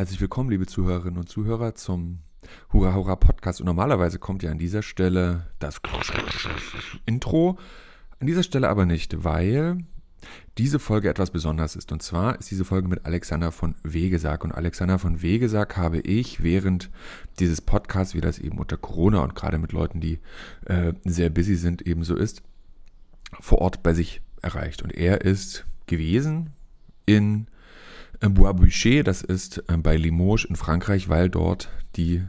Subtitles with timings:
[0.00, 2.20] Herzlich willkommen, liebe Zuhörerinnen und Zuhörer, zum
[2.72, 3.60] Hurra Hurra Podcast.
[3.60, 5.82] Und normalerweise kommt ja an dieser Stelle das
[7.04, 7.58] Intro.
[8.18, 9.84] An dieser Stelle aber nicht, weil
[10.56, 11.92] diese Folge etwas besonders ist.
[11.92, 14.42] Und zwar ist diese Folge mit Alexander von Wegesack.
[14.42, 16.88] Und Alexander von Wegesack habe ich während
[17.38, 20.18] dieses Podcasts, wie das eben unter Corona und gerade mit Leuten, die
[20.64, 22.42] äh, sehr busy sind, ebenso ist,
[23.38, 24.80] vor Ort bei sich erreicht.
[24.80, 26.54] Und er ist gewesen
[27.04, 27.48] in
[28.20, 32.22] äh, Bois Boucher, das ist äh, bei Limoges in Frankreich, weil dort die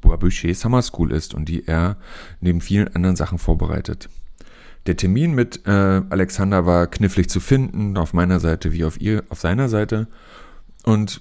[0.00, 1.96] Bois Boucher Summer School ist und die er
[2.40, 4.08] neben vielen anderen Sachen vorbereitet.
[4.86, 9.24] Der Termin mit äh, Alexander war knifflig zu finden, auf meiner Seite wie auf ihr,
[9.28, 10.06] auf seiner Seite.
[10.84, 11.20] Und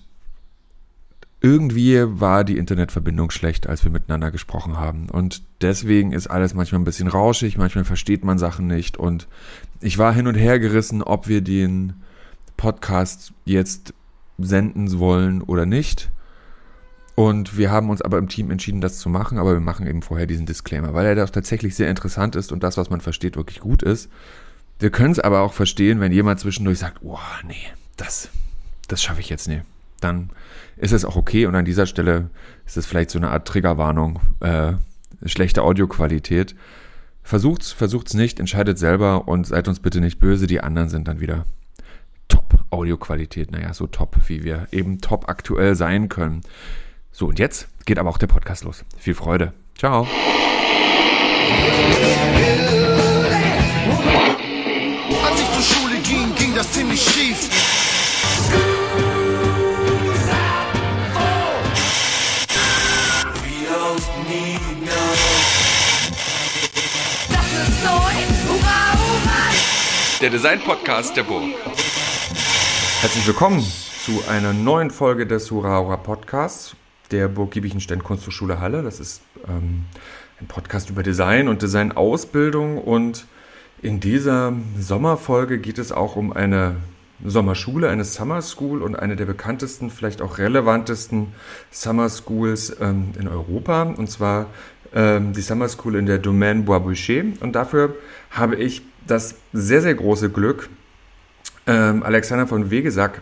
[1.42, 5.10] irgendwie war die Internetverbindung schlecht, als wir miteinander gesprochen haben.
[5.10, 8.98] Und deswegen ist alles manchmal ein bisschen rauschig, manchmal versteht man Sachen nicht.
[8.98, 9.28] Und
[9.82, 11.94] ich war hin und her gerissen, ob wir den
[12.56, 13.94] Podcast jetzt
[14.38, 16.10] senden wollen oder nicht.
[17.16, 20.04] Und wir haben uns aber im Team entschieden, das zu machen, aber wir machen eben
[20.04, 23.36] vorher diesen Disclaimer, weil er doch tatsächlich sehr interessant ist und das, was man versteht,
[23.36, 24.12] wirklich gut ist.
[24.78, 27.56] Wir können es aber auch verstehen, wenn jemand zwischendurch sagt, oh nee,
[27.96, 28.30] das,
[28.88, 29.64] das schaffe ich jetzt nicht.
[30.00, 30.30] Dann
[30.76, 32.30] ist es auch okay und an dieser Stelle
[32.68, 34.74] ist es vielleicht so eine Art Triggerwarnung, äh,
[35.26, 36.56] schlechte Audioqualität.
[37.24, 41.20] Versucht's, versucht's nicht, entscheidet selber und seid uns bitte nicht böse, die anderen sind dann
[41.20, 41.46] wieder
[42.70, 46.42] Audioqualität, naja, so top, wie wir eben top aktuell sein können.
[47.12, 48.86] So, und jetzt geht aber auch der Podcast los.
[48.98, 49.54] Viel Freude.
[49.78, 50.08] Ciao.
[55.26, 57.50] Als ich zur Schule ging, ging das ziemlich schief.
[67.30, 68.14] Das ist neu.
[68.50, 69.52] Hurra, hurra.
[70.22, 71.44] Der Design-Podcast der Burg.
[73.00, 73.64] Herzlich willkommen
[74.04, 76.76] zu einer neuen Folge des Hurra Podcasts
[77.12, 78.82] der Burg Giebichenstein Kunsthochschule Halle.
[78.82, 79.86] Das ist ähm,
[80.42, 83.28] ein Podcast über Design und Designausbildung und
[83.84, 86.78] in dieser Sommerfolge geht es auch um eine
[87.24, 91.34] Sommerschule, eine Summer School und eine der bekanntesten, vielleicht auch relevantesten
[91.70, 94.48] Summer Schools ähm, in Europa, und zwar
[94.96, 97.24] ähm, die Summer School in der Domaine Bois Boucher.
[97.42, 97.96] Und dafür
[98.32, 100.70] habe ich das sehr, sehr große Glück,
[101.68, 103.22] ähm, Alexander von Wegesack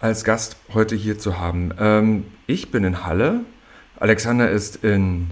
[0.00, 1.72] als Gast heute hier zu haben.
[1.78, 3.40] Ähm, ich bin in Halle,
[3.98, 5.30] Alexander ist in,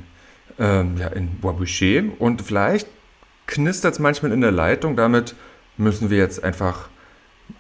[0.59, 2.89] ähm, ja, in Bois Boucher und vielleicht
[3.47, 5.35] knistert es manchmal in der Leitung, damit
[5.77, 6.89] müssen wir jetzt einfach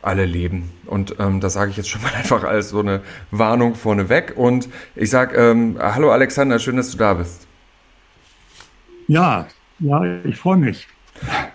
[0.02, 0.72] alle leben.
[0.86, 4.34] Und ähm, das sage ich jetzt schon mal einfach als so eine Warnung vorneweg.
[4.36, 7.46] Und ich sage, ähm, hallo Alexander, schön, dass du da bist.
[9.08, 9.46] Ja,
[9.78, 10.88] ja, ich freue mich.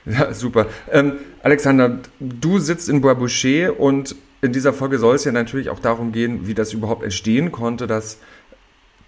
[0.05, 0.67] Ja, super.
[0.91, 1.13] Ähm,
[1.43, 5.79] Alexander, du sitzt in Bois Boucher und in dieser Folge soll es ja natürlich auch
[5.79, 8.17] darum gehen, wie das überhaupt entstehen konnte, dass,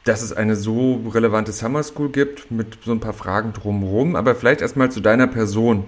[0.03, 4.15] dass es eine so relevante Summer School gibt, mit so ein paar Fragen drumherum.
[4.15, 5.85] Aber vielleicht erstmal zu deiner Person.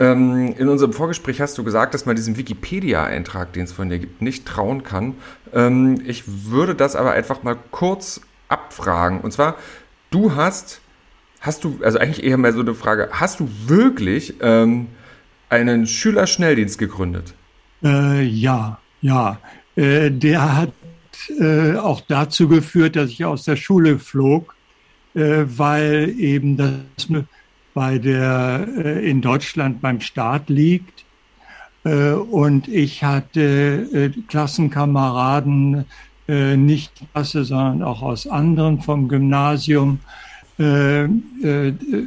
[0.00, 3.98] Ähm, in unserem Vorgespräch hast du gesagt, dass man diesem Wikipedia-Eintrag, den es von dir
[3.98, 5.14] gibt, nicht trauen kann.
[5.52, 9.20] Ähm, ich würde das aber einfach mal kurz abfragen.
[9.20, 9.56] Und zwar,
[10.10, 10.80] du hast,
[11.44, 14.88] hast du, also eigentlich eher mal so eine Frage, hast du wirklich ähm,
[15.50, 17.34] einen Schülerschnelldienst gegründet?
[17.84, 19.38] Äh, ja, ja.
[19.76, 20.72] Äh, der hat
[21.38, 24.54] äh, auch dazu geführt, dass ich aus der Schule flog,
[25.14, 27.08] äh, weil eben das
[27.74, 31.04] bei der äh, in Deutschland beim Staat liegt.
[31.84, 35.84] Äh, und ich hatte Klassenkameraden,
[36.26, 39.98] nicht Klasse, sondern auch aus anderen vom Gymnasium,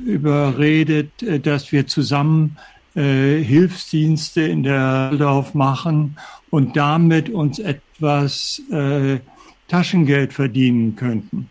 [0.09, 1.12] überredet,
[1.46, 2.58] dass wir zusammen
[2.97, 6.18] äh, Hilfsdienste in der Waldorf machen
[6.50, 9.19] und damit uns etwas äh,
[9.68, 11.50] Taschengeld verdienen könnten.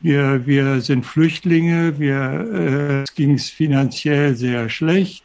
[0.00, 5.22] Wir, wir sind Flüchtlinge, wir, äh, es ging es finanziell sehr schlecht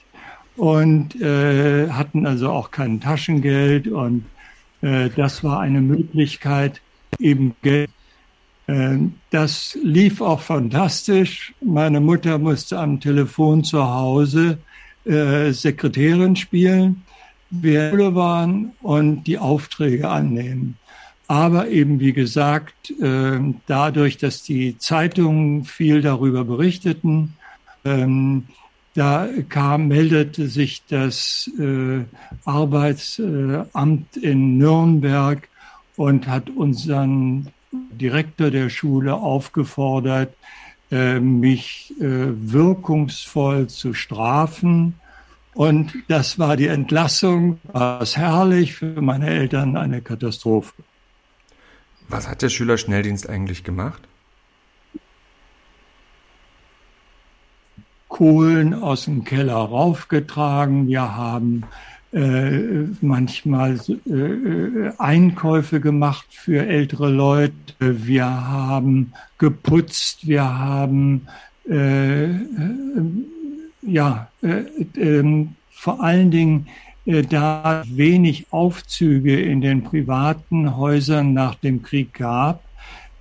[0.58, 4.26] und äh, hatten also auch kein Taschengeld und
[4.82, 6.82] äh, das war eine Möglichkeit,
[7.20, 7.90] eben Geld.
[8.72, 8.98] Äh,
[9.32, 11.54] das lief auch fantastisch.
[11.62, 14.58] Meine Mutter musste am Telefon zu Hause
[15.04, 17.04] äh, Sekretärin spielen,
[17.50, 20.78] wir waren und die Aufträge annehmen.
[21.28, 27.34] Aber eben, wie gesagt, äh, dadurch, dass die Zeitungen viel darüber berichteten,
[27.84, 28.44] ähm,
[28.94, 32.04] da kam, meldete sich das äh,
[32.46, 35.48] Arbeitsamt in Nürnberg
[35.96, 40.34] und hat unseren Direktor der Schule aufgefordert,
[40.92, 44.96] äh, mich äh, wirkungsvoll zu strafen.
[45.54, 50.74] Und das war die Entlassung, war es herrlich, für meine Eltern eine Katastrophe.
[52.08, 54.02] Was hat der Schülerschnelldienst eigentlich gemacht?
[58.10, 60.88] Kohlen aus dem Keller raufgetragen.
[60.88, 61.64] Wir haben
[62.14, 67.54] äh, manchmal äh, Einkäufe gemacht für ältere Leute.
[67.80, 70.28] Wir haben geputzt.
[70.28, 71.28] Wir haben
[71.70, 72.40] äh, äh
[73.84, 74.64] ja äh,
[74.98, 76.68] ähm, vor allen Dingen
[77.06, 82.64] äh, da wenig Aufzüge in den privaten Häusern nach dem Krieg gab,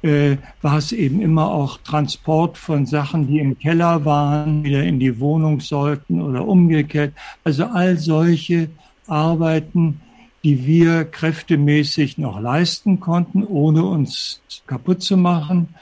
[0.02, 4.99] äh, war es eben immer auch Transport von Sachen, die im Keller waren, wieder in
[4.99, 7.12] die Wohnung sollten oder umgekehrt.
[7.44, 8.70] Also all solche
[9.06, 10.00] Arbeiten,
[10.43, 15.75] die wir kräftemäßig noch leisten konnten, ohne uns kaputt zu machen,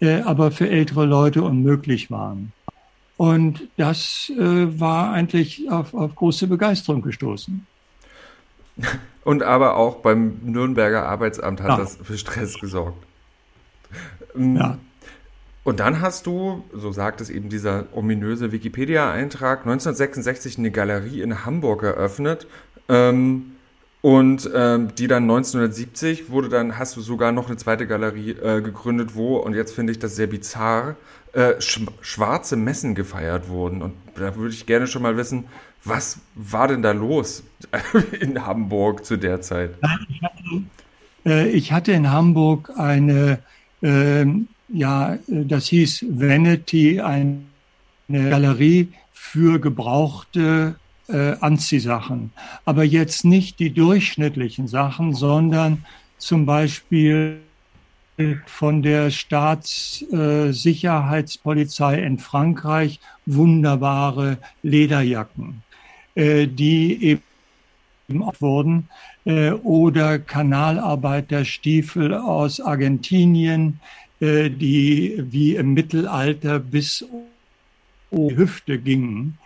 [0.00, 2.52] äh, aber für ältere Leute unmöglich waren.
[3.16, 7.66] Und das äh, war eigentlich auf, auf große Begeisterung gestoßen.
[9.24, 11.76] Und aber auch beim Nürnberger Arbeitsamt hat ja.
[11.78, 13.05] das für Stress gesorgt.
[14.34, 14.78] Ähm, ja.
[15.64, 21.44] Und dann hast du, so sagt es eben dieser ominöse Wikipedia-Eintrag, 1966 eine Galerie in
[21.44, 22.46] Hamburg eröffnet.
[22.88, 23.56] Ähm,
[24.00, 28.62] und ähm, die dann 1970 wurde dann, hast du sogar noch eine zweite Galerie äh,
[28.62, 30.94] gegründet, wo, und jetzt finde ich das sehr bizarr,
[31.32, 33.82] äh, sch schwarze Messen gefeiert wurden.
[33.82, 35.46] Und da würde ich gerne schon mal wissen,
[35.82, 37.42] was war denn da los
[38.20, 39.70] in Hamburg zu der Zeit?
[40.08, 40.62] Ich hatte,
[41.24, 43.40] äh, ich hatte in Hamburg eine
[43.82, 47.42] ähm, ja, das hieß Vanity, eine
[48.08, 50.76] Galerie für gebrauchte
[51.08, 52.32] äh, Anziehsachen.
[52.64, 55.84] Aber jetzt nicht die durchschnittlichen Sachen, sondern
[56.18, 57.40] zum Beispiel
[58.46, 65.62] von der Staatssicherheitspolizei in Frankreich wunderbare Lederjacken,
[66.14, 67.22] äh, die eben
[68.40, 68.92] wurden äh,
[69.26, 73.80] oder Kanalarbeiterstiefel aus Argentinien,
[74.20, 79.36] äh, die wie im Mittelalter bis um die Hüfte gingen,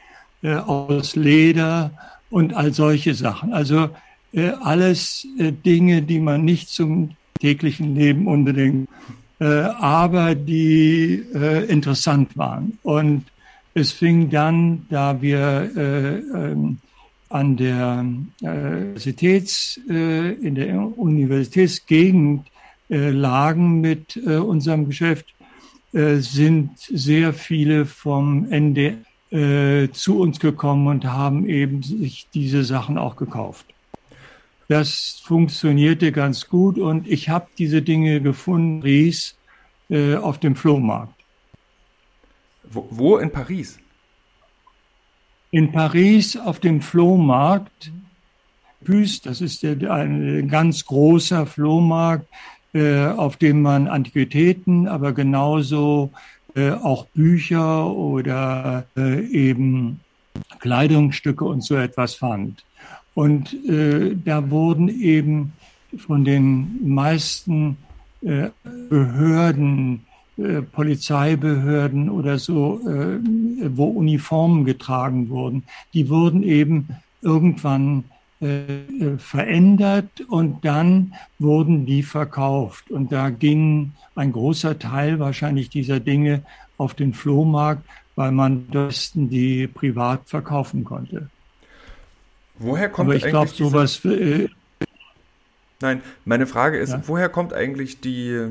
[0.42, 1.90] äh, aus Leder
[2.30, 3.52] und all solche Sachen.
[3.52, 3.90] Also
[4.32, 8.88] äh, alles äh, Dinge, die man nicht zum täglichen Leben unbedingt,
[9.40, 12.78] äh, aber die äh, interessant waren.
[12.82, 13.24] Und
[13.74, 16.78] es fing dann, da wir äh, ähm,
[17.30, 18.04] an der
[18.42, 22.46] äh, Universitäts, äh, in der Universitätsgegend
[22.90, 25.26] äh, lagen mit unserem Geschäft,
[25.92, 28.94] sind sehr viele vom NDR
[29.92, 33.66] zu uns gekommen und haben eben sich diese Sachen auch gekauft.
[34.68, 39.36] Das funktionierte ganz gut und ich habe diese Dinge gefunden, Paris,
[39.88, 41.14] auf dem Flohmarkt.
[42.70, 43.80] Wo, wo in Paris?
[45.50, 47.92] In Paris auf dem Flohmarkt.
[48.84, 52.26] Püs, das ist ein ganz großer Flohmarkt,
[52.72, 56.12] äh, auf dem man Antiquitäten, aber genauso
[56.54, 60.00] äh, auch Bücher oder äh, eben
[60.60, 62.64] Kleidungsstücke und so etwas fand.
[63.14, 65.52] Und da wurden eben
[65.98, 67.76] von den meisten
[68.20, 70.06] Behörden
[70.40, 73.18] äh, Polizeibehörden oder so, äh,
[73.76, 76.88] wo Uniformen getragen wurden, die wurden eben
[77.22, 78.04] irgendwann
[78.40, 82.90] äh, verändert und dann wurden die verkauft.
[82.90, 86.42] Und da ging ein großer Teil wahrscheinlich dieser Dinge
[86.78, 87.82] auf den Flohmarkt,
[88.16, 91.28] weil man das die privat verkaufen konnte.
[92.58, 94.02] Woher kommt Aber ich glaube, sowas.
[94.06, 94.48] Äh,
[95.82, 97.02] Nein, meine Frage ist, ja?
[97.06, 98.48] woher kommt eigentlich die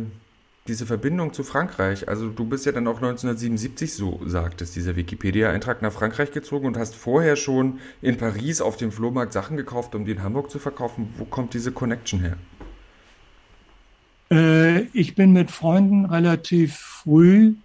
[0.70, 4.96] diese Verbindung zu Frankreich, also du bist ja dann auch 1977, so sagt es dieser
[4.96, 9.96] Wikipedia-Eintrag, nach Frankreich gezogen und hast vorher schon in Paris auf dem Flohmarkt Sachen gekauft,
[9.96, 11.14] um die in Hamburg zu verkaufen.
[11.18, 12.38] Wo kommt diese Connection her?
[14.32, 17.56] Äh, ich bin mit Freunden relativ früh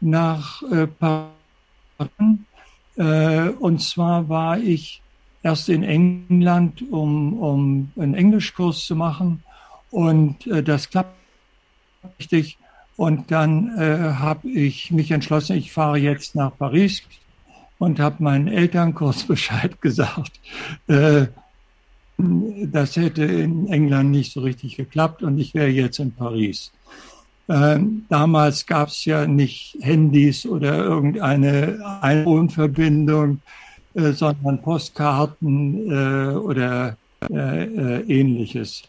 [0.00, 1.30] nach äh, Paris.
[2.96, 5.02] Äh, und zwar war ich
[5.42, 9.42] erst in England, um, um einen Englischkurs zu machen.
[9.90, 11.23] Und äh, das klappt
[12.18, 12.58] richtig.
[12.96, 17.02] Und dann äh, habe ich mich entschlossen, ich fahre jetzt nach Paris
[17.78, 20.40] und habe meinen Eltern kurz Bescheid gesagt.
[20.86, 21.26] Äh,
[22.16, 26.72] das hätte in England nicht so richtig geklappt und ich wäre jetzt in Paris.
[27.48, 33.40] Ähm, damals gab es ja nicht Handys oder irgendeine Einwohnverbindung,
[33.94, 36.96] äh, sondern Postkarten äh, oder
[37.30, 38.84] äh, äh, ähnliches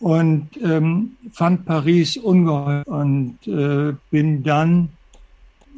[0.00, 4.88] und ähm, fand Paris ungeheuer und äh, bin dann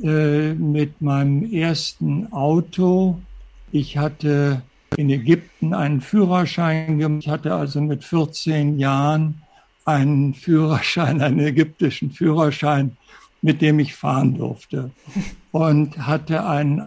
[0.02, 3.20] äh, mit meinem ersten Auto,
[3.72, 4.62] ich hatte
[4.96, 9.42] in Ägypten einen Führerschein gemacht, ich hatte also mit 14 Jahren
[9.84, 12.96] einen Führerschein, einen ägyptischen Führerschein,
[13.42, 14.90] mit dem ich fahren durfte.
[15.50, 16.82] Und hatte einen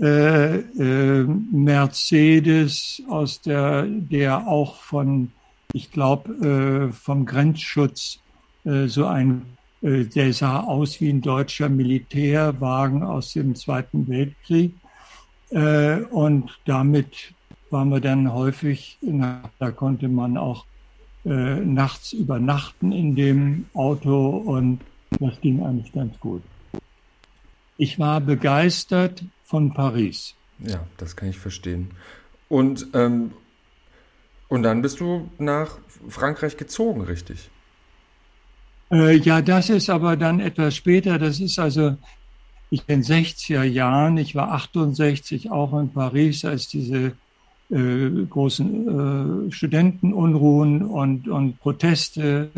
[0.00, 5.30] äh, äh, Mercedes aus der, der auch von,
[5.74, 8.20] ich glaube, äh, vom Grenzschutz
[8.64, 9.42] äh, so ein,
[9.82, 14.74] äh, der sah aus wie ein deutscher Militärwagen aus dem Zweiten Weltkrieg.
[15.50, 17.32] Und damit
[17.70, 18.98] waren wir dann häufig,
[19.60, 20.64] da konnte man auch
[21.22, 24.80] nachts übernachten in dem Auto und
[25.20, 26.42] das ging eigentlich ganz gut.
[27.76, 30.34] Ich war begeistert von Paris.
[30.58, 31.92] Ja, das kann ich verstehen.
[32.48, 33.30] Und, ähm,
[34.54, 37.50] und dann bist du nach Frankreich gezogen, richtig?
[38.92, 41.18] Äh, ja, das ist aber dann etwas später.
[41.18, 41.96] Das ist also,
[42.70, 47.12] ich bin 60er Jahren, ich war 68 auch in Paris, als diese
[47.70, 52.50] äh, großen äh, Studentenunruhen und, und Proteste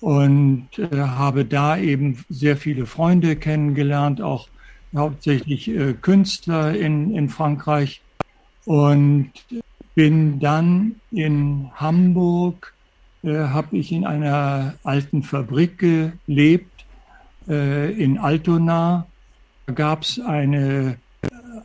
[0.00, 4.48] und äh, habe da eben sehr viele Freunde kennengelernt, auch
[4.94, 8.02] hauptsächlich äh, Künstler in, in Frankreich
[8.64, 9.30] und
[9.98, 12.72] bin dann in Hamburg,
[13.24, 16.84] äh, habe ich in einer alten Fabrik gelebt,
[17.48, 19.08] äh, in Altona.
[19.66, 20.98] Da gab es eine,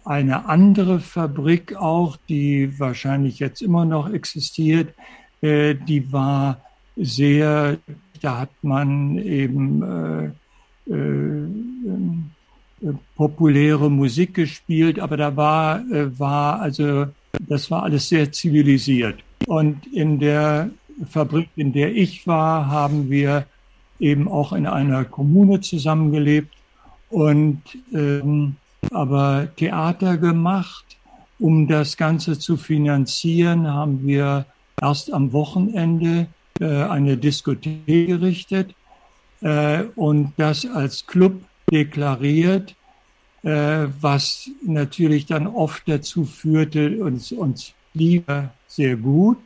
[0.03, 4.95] eine andere Fabrik auch, die wahrscheinlich jetzt immer noch existiert.
[5.41, 6.59] Äh, die war
[6.95, 7.77] sehr,
[8.19, 10.33] da hat man eben
[10.89, 11.47] äh, äh,
[13.15, 17.05] populäre Musik gespielt, aber da war, äh, war also,
[17.39, 19.19] das war alles sehr zivilisiert.
[19.47, 20.69] Und in der
[21.09, 23.45] Fabrik, in der ich war, haben wir
[23.99, 26.53] eben auch in einer Kommune zusammengelebt
[27.09, 27.61] und
[27.93, 28.55] ähm,
[28.91, 30.85] aber Theater gemacht.
[31.39, 34.45] Um das Ganze zu finanzieren, haben wir
[34.81, 36.27] erst am Wochenende
[36.59, 38.75] äh, eine Diskothek gerichtet
[39.41, 42.75] äh, und das als Club deklariert,
[43.43, 49.37] was natürlich dann oft dazu führte, uns, uns lieber sehr gut.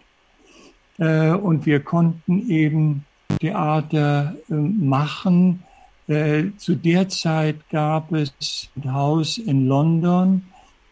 [0.98, 3.06] Äh, und wir konnten eben
[3.39, 5.63] Theater äh, machen.
[6.08, 10.44] Äh, zu der Zeit gab es ein Haus in London,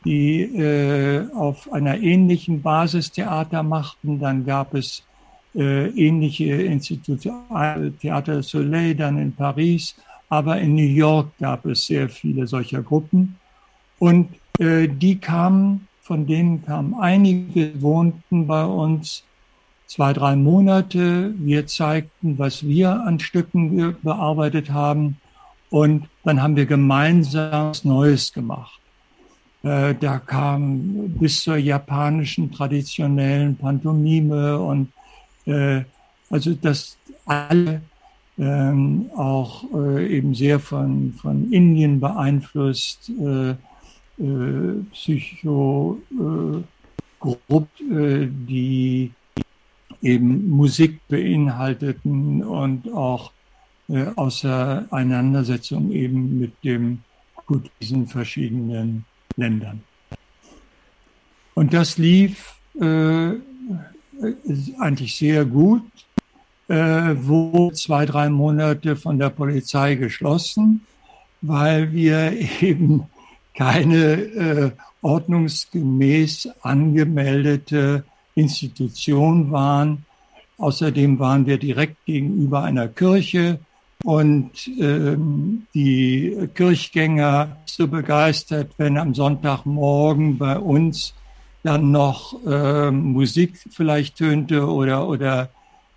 [0.03, 4.19] die äh, auf einer ähnlichen Basis Theater machten.
[4.19, 5.03] Dann gab es
[5.55, 9.95] äh, ähnliche Institutionen, Theater Soleil, dann in Paris
[10.29, 13.37] aber in New York gab es sehr viele solcher Gruppen
[13.99, 14.29] und
[14.59, 19.23] äh, die kamen, von denen kamen einige, wohnten bei uns
[19.87, 21.33] zwei, drei Monate.
[21.37, 25.17] Wir zeigten, was wir an Stücken bearbeitet haben
[25.69, 28.79] und dann haben wir gemeinsam was Neues gemacht.
[29.63, 34.91] Äh, da kam bis zur japanischen traditionellen Pantomime und
[35.45, 35.83] äh,
[36.29, 37.81] also das alle
[38.37, 45.99] ähm, auch äh, eben sehr von, von Indien beeinflusst, äh, äh, Psychogruppe,
[47.79, 49.11] äh, die
[50.01, 53.31] eben Musik beinhalteten und auch
[53.89, 56.99] äh, Auseinandersetzung eben mit dem
[57.45, 59.05] gut diesen verschiedenen
[59.37, 59.83] Ländern.
[61.53, 63.31] Und das lief äh,
[64.79, 65.83] eigentlich sehr gut
[66.67, 70.81] äh, wo zwei, drei Monate von der Polizei geschlossen,
[71.41, 73.03] weil wir eben
[73.55, 78.03] keine äh, ordnungsgemäß angemeldete
[78.33, 80.05] Institution waren.
[80.57, 83.59] Außerdem waren wir direkt gegenüber einer Kirche
[84.03, 91.13] und ähm, die Kirchgänger so begeistert, wenn am Sonntagmorgen bei uns
[91.63, 95.49] dann noch äh, Musik vielleicht tönte oder, oder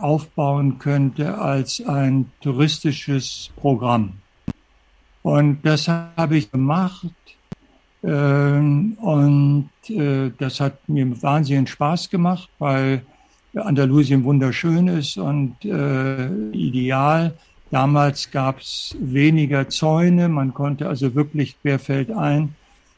[0.00, 4.14] aufbauen könnte als ein touristisches Programm.
[5.22, 7.06] Und das habe ich gemacht.
[8.02, 13.02] Ähm, und äh, das hat mir wahnsinnig Spaß gemacht, weil
[13.54, 17.36] Andalusien wunderschön ist und äh, ideal.
[17.70, 22.54] Damals gab es weniger Zäune, man konnte also wirklich querfeldein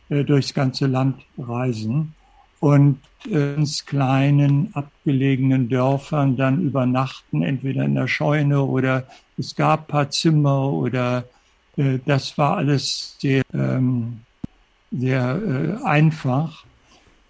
[0.09, 2.15] äh, durchs ganze Land reisen
[2.63, 9.89] und äh, in kleinen abgelegenen Dörfern dann übernachten, entweder in der Scheune oder es gab
[9.89, 11.25] paar Zimmer oder
[11.77, 14.21] äh, das war alles sehr, ähm,
[14.93, 16.65] sehr äh, einfach.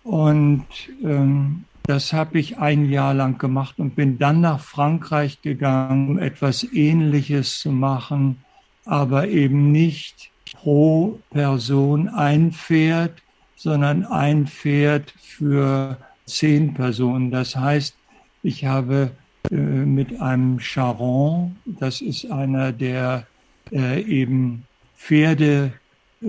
[0.04, 0.66] Und
[1.02, 6.18] ähm, das habe ich ein Jahr lang gemacht und bin dann nach Frankreich gegangen, um
[6.18, 8.44] etwas Ähnliches zu machen,
[8.84, 13.22] aber eben nicht pro Person ein Pferd,
[13.62, 17.30] sondern ein Pferd für zehn Personen.
[17.30, 17.94] Das heißt,
[18.42, 19.12] ich habe
[19.52, 23.24] äh, mit einem Charon, das ist einer, der
[23.70, 24.64] äh, eben
[24.96, 25.74] Pferde,
[26.22, 26.26] äh,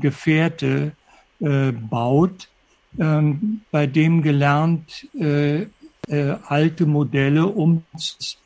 [0.00, 0.92] Gefährte
[1.40, 2.48] äh, baut,
[3.00, 5.62] ähm, bei dem gelernt, äh,
[6.08, 7.82] äh, alte Modelle um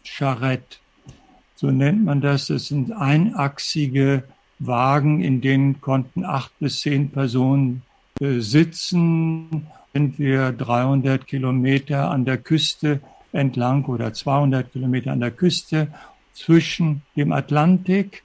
[0.04, 0.78] Charrette.
[1.54, 2.46] So nennt man das.
[2.46, 4.24] Das sind einachsige
[4.60, 7.82] Wagen, in denen konnten acht bis zehn Personen
[8.20, 9.66] äh, sitzen.
[9.92, 13.00] Sind wir 300 Kilometer an der Küste
[13.32, 15.88] entlang oder 200 Kilometer an der Küste
[16.32, 18.22] zwischen dem Atlantik,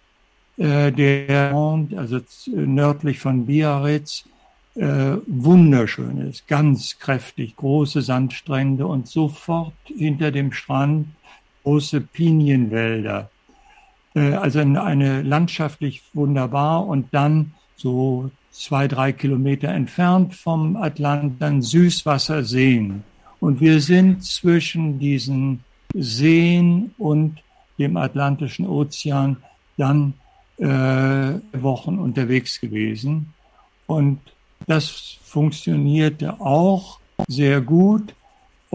[0.58, 1.54] äh, der
[1.96, 4.26] also nördlich von Biarritz
[4.76, 11.08] äh, wunderschön ist, ganz kräftig, große Sandstrände und sofort hinter dem Strand
[11.64, 13.30] große Pinienwälder.
[14.16, 21.62] Äh, also eine landschaftlich wunderbar und dann so zwei, drei Kilometer entfernt vom Atlant dann
[21.62, 23.04] Süßwasserseen.
[23.40, 25.60] Und wir sind zwischen diesen
[25.94, 27.44] Seen und
[27.78, 29.38] dem Atlantischen Ozean
[29.78, 30.14] dann
[30.58, 30.66] äh,
[31.62, 33.34] Wochen unterwegs gewesen.
[33.88, 34.20] Und
[34.68, 38.16] das funktionierte auch sehr gut.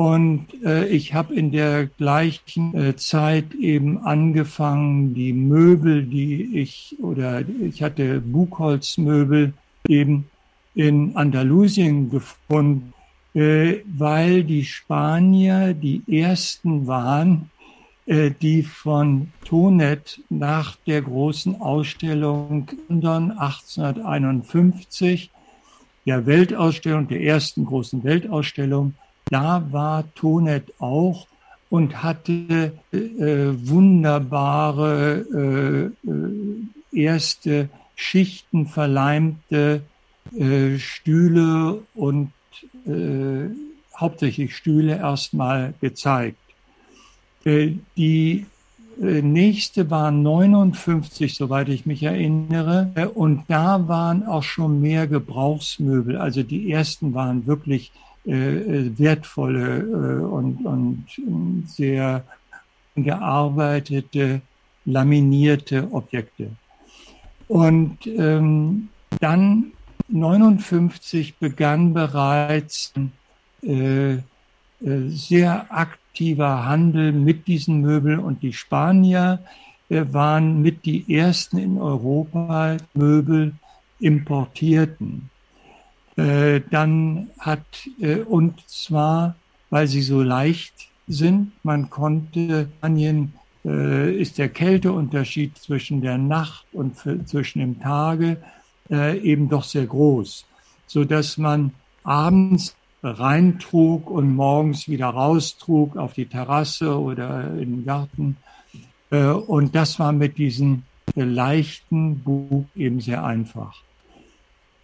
[0.01, 6.97] Und äh, ich habe in der gleichen äh, Zeit eben angefangen, die Möbel, die ich
[7.03, 9.53] oder ich hatte Buchholzmöbel
[9.87, 10.25] eben
[10.75, 12.95] in Andalusien gefunden,
[13.35, 17.51] äh, weil die Spanier die ersten waren,
[18.07, 25.31] äh, die von Tonet nach der großen Ausstellung London 1851
[26.07, 28.95] der Weltausstellung, der ersten großen Weltausstellung,
[29.31, 31.27] da war Tonet auch
[31.71, 32.99] und hatte äh,
[33.55, 39.83] wunderbare äh, äh, erste Schichten verleimte
[40.37, 42.33] äh, Stühle und
[42.87, 43.51] äh,
[43.97, 46.39] hauptsächlich Stühle erstmal gezeigt.
[47.45, 48.47] Äh, die
[49.01, 52.91] äh, nächste war 59, soweit ich mich erinnere.
[52.97, 56.17] Äh, und da waren auch schon mehr Gebrauchsmöbel.
[56.17, 62.25] Also die ersten waren wirklich äh, wertvolle äh, und, und sehr
[62.95, 64.43] gearbeitete,
[64.85, 66.51] laminierte Objekte.
[67.49, 68.89] Und ähm,
[69.21, 69.73] dann
[70.09, 72.93] 59 begann bereits
[73.63, 74.19] äh,
[74.81, 79.39] sehr aktiv aktiver Handel mit diesen Möbeln und die Spanier
[79.89, 83.55] äh, waren mit die ersten in Europa Möbel
[84.01, 85.31] importierten.
[86.21, 87.65] Äh, dann hat,
[88.01, 89.37] äh, und zwar,
[89.71, 96.97] weil sie so leicht sind, man konnte, Spanien ist der Kälteunterschied zwischen der Nacht und
[97.27, 98.39] zwischen dem Tage
[98.89, 100.47] eben doch sehr groß,
[100.87, 107.85] so dass man abends reintrug und morgens wieder raustrug auf die Terrasse oder in den
[107.85, 108.37] Garten.
[109.11, 113.83] Äh, und das war mit diesem leichten Bug eben sehr einfach.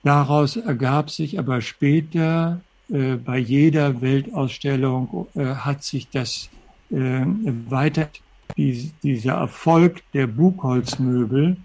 [0.07, 6.49] Daraus ergab sich aber später äh, bei jeder Weltausstellung äh, hat sich das
[6.92, 7.25] äh,
[7.69, 8.09] weiter,
[8.57, 11.57] die, dieser Erfolg der Buchholzmöbel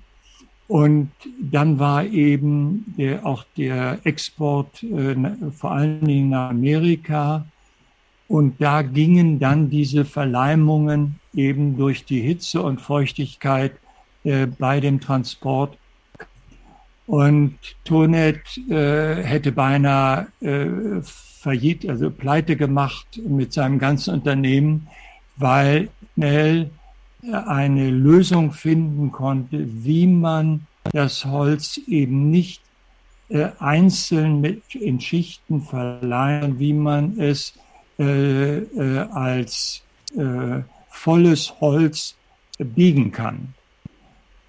[0.67, 5.15] und dann war eben der, auch der Export äh,
[5.51, 7.45] vor allen Dingen nach Amerika.
[8.27, 13.73] Und da gingen dann diese Verleimungen eben durch die Hitze und Feuchtigkeit
[14.23, 15.77] äh, bei dem Transport.
[17.11, 24.87] Und Tonet äh, hätte beinahe äh, verjiet, also pleite gemacht mit seinem ganzen Unternehmen,
[25.35, 26.69] weil schnell
[27.29, 32.61] eine Lösung finden konnte, wie man das Holz eben nicht
[33.27, 37.55] äh, einzeln mit, in Schichten verleihen, wie man es
[37.99, 39.83] äh, äh, als
[40.15, 42.15] äh, volles Holz
[42.57, 43.53] biegen kann.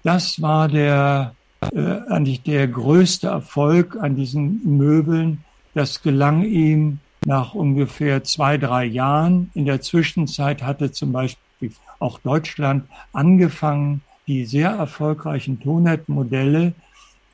[0.03, 1.35] Das war der
[1.71, 5.43] äh, eigentlich der größte Erfolg an diesen Möbeln.
[5.73, 9.49] Das gelang ihm nach ungefähr zwei, drei Jahren.
[9.53, 16.73] In der Zwischenzeit hatte zum Beispiel auch Deutschland angefangen, die sehr erfolgreichen Tonet-Modelle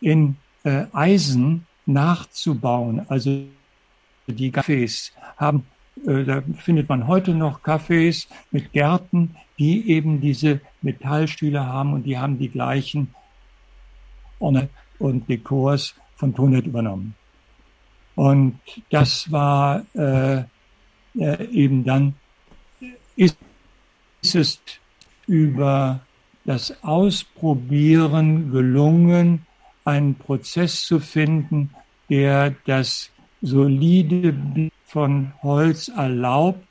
[0.02, 3.06] in äh, Eisen nachzubauen.
[3.10, 3.42] Also
[4.28, 5.66] die Cafés haben,
[6.06, 12.04] äh, da findet man heute noch Cafés mit Gärten, die eben diese Metallstühle haben und
[12.04, 13.14] die haben die gleichen
[14.40, 17.16] Orne und Dekors von Tonet übernommen.
[18.16, 20.44] Und das war äh,
[21.18, 22.16] äh, eben dann,
[23.16, 23.38] ist
[24.22, 24.62] ist es
[25.28, 26.02] über
[26.46, 29.46] das Ausprobieren gelungen,
[29.86, 31.70] einen Prozess zu finden,
[32.10, 34.36] der das solide
[34.86, 36.66] von Holz erlaubt,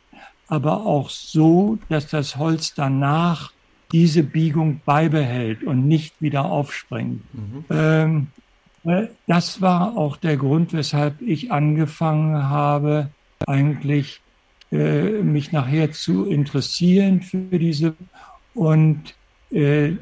[0.48, 3.52] aber auch so, dass das Holz danach
[3.92, 7.22] diese Biegung beibehält und nicht wieder aufspringt.
[7.32, 7.64] Mhm.
[7.70, 8.26] Ähm,
[8.84, 13.10] äh, das war auch der Grund, weshalb ich angefangen habe,
[13.46, 14.20] eigentlich
[14.70, 17.94] äh, mich nachher zu interessieren für diese
[18.54, 19.14] und
[19.50, 19.96] äh, äh,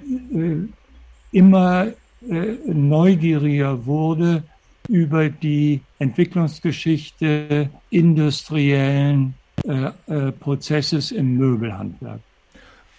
[1.31, 1.93] immer äh,
[2.67, 4.43] neugieriger wurde
[4.89, 9.35] über die Entwicklungsgeschichte industriellen
[10.39, 12.21] Prozesses im Möbelhandwerk.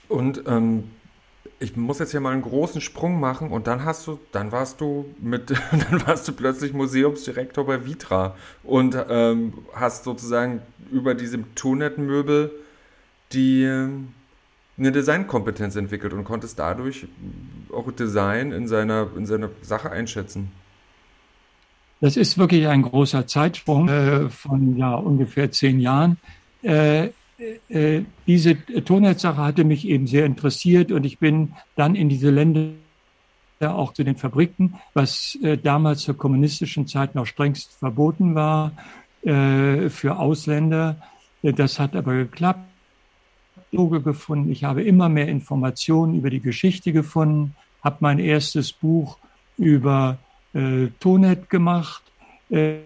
[0.07, 0.85] Und ähm,
[1.59, 4.79] ich muss jetzt hier mal einen großen Sprung machen und dann hast du, dann warst
[4.79, 11.39] du mit, dann warst du plötzlich Museumsdirektor bei Vitra und ähm, hast sozusagen über diese
[11.55, 12.51] Tonet-Möbel
[13.33, 14.09] die ähm,
[14.77, 17.07] eine Designkompetenz entwickelt und konntest dadurch
[17.73, 20.51] auch Design in seiner, in seiner Sache einschätzen.
[21.99, 26.17] Das ist wirklich ein großer Zeitsprung äh, von ja, ungefähr zehn Jahren.
[26.61, 27.09] Äh,
[27.69, 32.71] äh, diese Tonnetzsache hatte mich eben sehr interessiert und ich bin dann in diese Länder
[33.59, 38.71] auch zu den Fabriken, was äh, damals zur kommunistischen Zeit noch strengst verboten war
[39.23, 41.01] äh, für Ausländer.
[41.43, 42.61] Äh, das hat aber geklappt.
[43.71, 44.51] gefunden.
[44.51, 49.17] Ich habe immer mehr Informationen über die Geschichte gefunden, habe mein erstes Buch
[49.57, 50.17] über
[50.53, 52.01] äh, Tonet gemacht,
[52.49, 52.77] äh,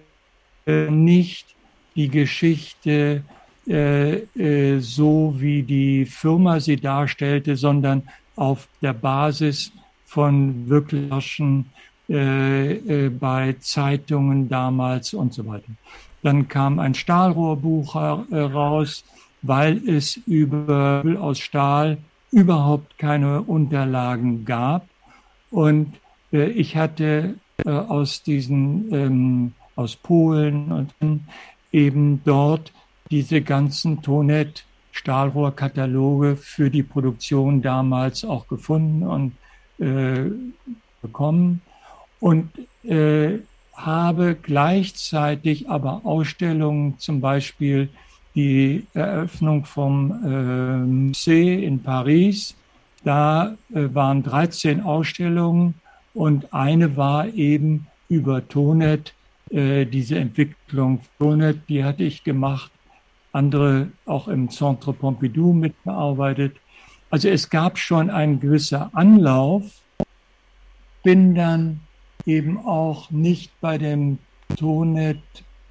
[0.89, 1.55] nicht
[1.95, 8.03] die Geschichte äh, äh, so, wie die Firma sie darstellte, sondern
[8.35, 9.71] auf der Basis
[10.05, 11.67] von wirklichen
[12.09, 15.71] äh, äh, bei Zeitungen damals und so weiter.
[16.23, 19.05] Dann kam ein Stahlrohrbuch raus,
[19.41, 21.97] weil es über aus Stahl
[22.31, 24.87] überhaupt keine Unterlagen gab.
[25.49, 25.93] Und
[26.33, 30.93] äh, ich hatte äh, aus diesen, ähm, aus Polen und
[31.71, 32.73] eben dort
[33.11, 39.33] diese ganzen Tonet Stahlrohrkataloge für die Produktion damals auch gefunden und
[39.79, 40.31] äh,
[41.01, 41.61] bekommen
[42.19, 42.49] und
[42.83, 43.39] äh,
[43.73, 47.89] habe gleichzeitig aber Ausstellungen, zum Beispiel
[48.35, 52.55] die Eröffnung vom äh, Musée in Paris.
[53.03, 55.73] Da äh, waren 13 Ausstellungen
[56.13, 59.13] und eine war eben über Tonet,
[59.49, 62.71] äh, diese Entwicklung Tonet, die hatte ich gemacht
[63.31, 66.57] andere auch im Centre Pompidou mitgearbeitet.
[67.09, 69.63] Also es gab schon ein gewisser Anlauf,
[71.03, 71.81] bin dann
[72.25, 74.19] eben auch nicht bei dem
[74.57, 75.19] Tonet,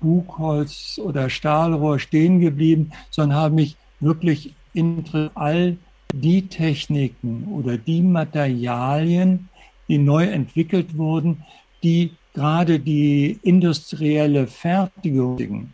[0.01, 5.77] Buchholz oder Stahlrohr stehen geblieben, sondern habe mich wirklich in all
[6.13, 9.49] die Techniken oder die Materialien,
[9.89, 11.45] die neu entwickelt wurden,
[11.83, 15.73] die gerade die industrielle Fertigung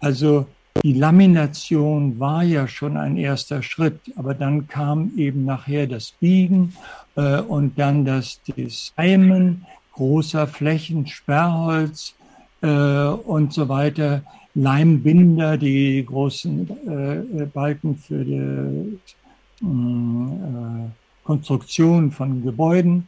[0.00, 0.46] Also
[0.82, 6.74] die Lamination war ja schon ein erster Schritt, aber dann kam eben nachher das Biegen
[7.16, 12.14] äh, und dann das Designen großer Flächen, Sperrholz
[12.62, 14.22] äh, und so weiter,
[14.54, 18.98] Leimbinder, die großen äh, Balken für die
[19.62, 20.88] äh,
[21.24, 23.06] Konstruktion von Gebäuden.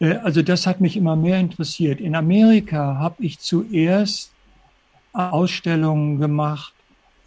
[0.00, 2.00] Äh, also das hat mich immer mehr interessiert.
[2.00, 4.32] In Amerika habe ich zuerst
[5.12, 6.74] Ausstellungen gemacht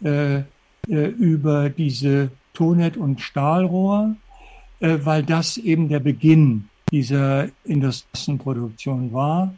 [0.02, 0.44] äh, äh,
[0.88, 4.16] über diese Tonet- und Stahlrohr,
[4.80, 9.54] äh, weil das eben der Beginn dieser Industrieproduktion war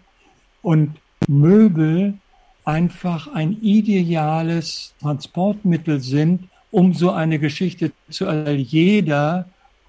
[0.62, 0.96] und
[1.28, 2.14] Möbel
[2.64, 8.60] einfach ein ideales Transportmittel sind, um so eine Geschichte zu erzählen.
[8.60, 9.48] Jeder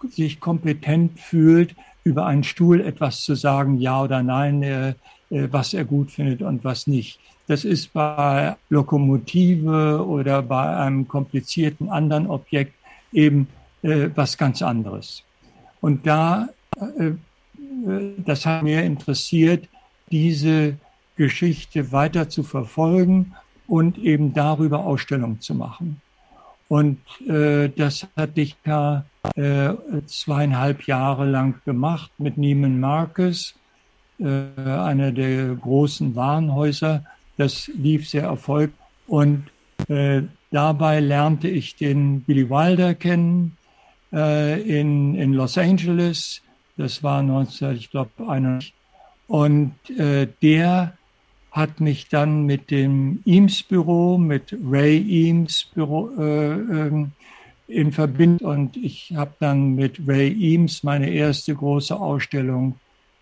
[0.10, 4.90] sich kompetent fühlt, über einen Stuhl etwas zu sagen, ja oder nein, äh,
[5.30, 7.20] äh, was er gut findet und was nicht.
[7.52, 12.74] Das ist bei Lokomotive oder bei einem komplizierten anderen Objekt
[13.12, 13.50] eben
[13.82, 15.26] äh, was ganz anderes.
[15.82, 16.48] Und da,
[16.80, 17.16] äh, äh
[18.20, 19.68] das hat mir interessiert,
[20.10, 20.78] diese
[21.18, 23.34] Geschichte weiter zu verfolgen
[23.68, 26.00] und eben darüber Ausstellungen zu machen.
[26.70, 29.04] Und äh, das hatte ich ja
[29.36, 29.74] äh,
[30.06, 33.56] zweieinhalb Jahre lang gemacht mit Neiman Marcus,
[34.20, 37.04] äh, einer der großen Warenhäuser.
[37.38, 38.76] Das lief sehr erfolgreich.
[39.08, 39.46] Und
[39.88, 43.58] äh, dabei lernte ich den Billy Wilder kennen
[44.14, 46.42] äh, in, in Los Angeles.
[46.78, 48.74] Das war 19, ich glaube, 91.
[49.28, 50.94] Und äh, der
[51.52, 57.06] hat mich dann mit dem Eames-Büro, mit Ray Eames-Büro äh, äh,
[57.68, 62.76] in Verbindung und ich habe dann mit Ray Eames meine erste große Ausstellung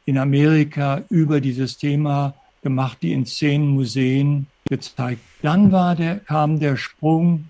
[0.05, 5.21] in Amerika über dieses Thema gemacht, die in zehn Museen gezeigt.
[5.41, 7.45] Dann war der, kam der Sprung.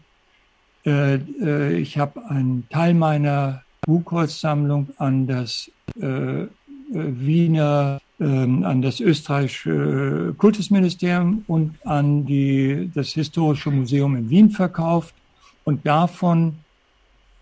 [0.86, 6.48] Äh, äh, ich habe einen Teil meiner Buchholzsammlung an das äh, äh
[6.92, 15.16] Wiener ähm, an das österreichische Kultusministerium und an die, das Historische Museum in Wien verkauft.
[15.64, 16.56] Und davon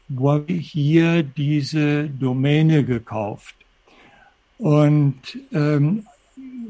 [0.07, 3.55] wurde hier diese Domäne gekauft.
[4.59, 5.19] Und
[5.51, 6.05] ähm,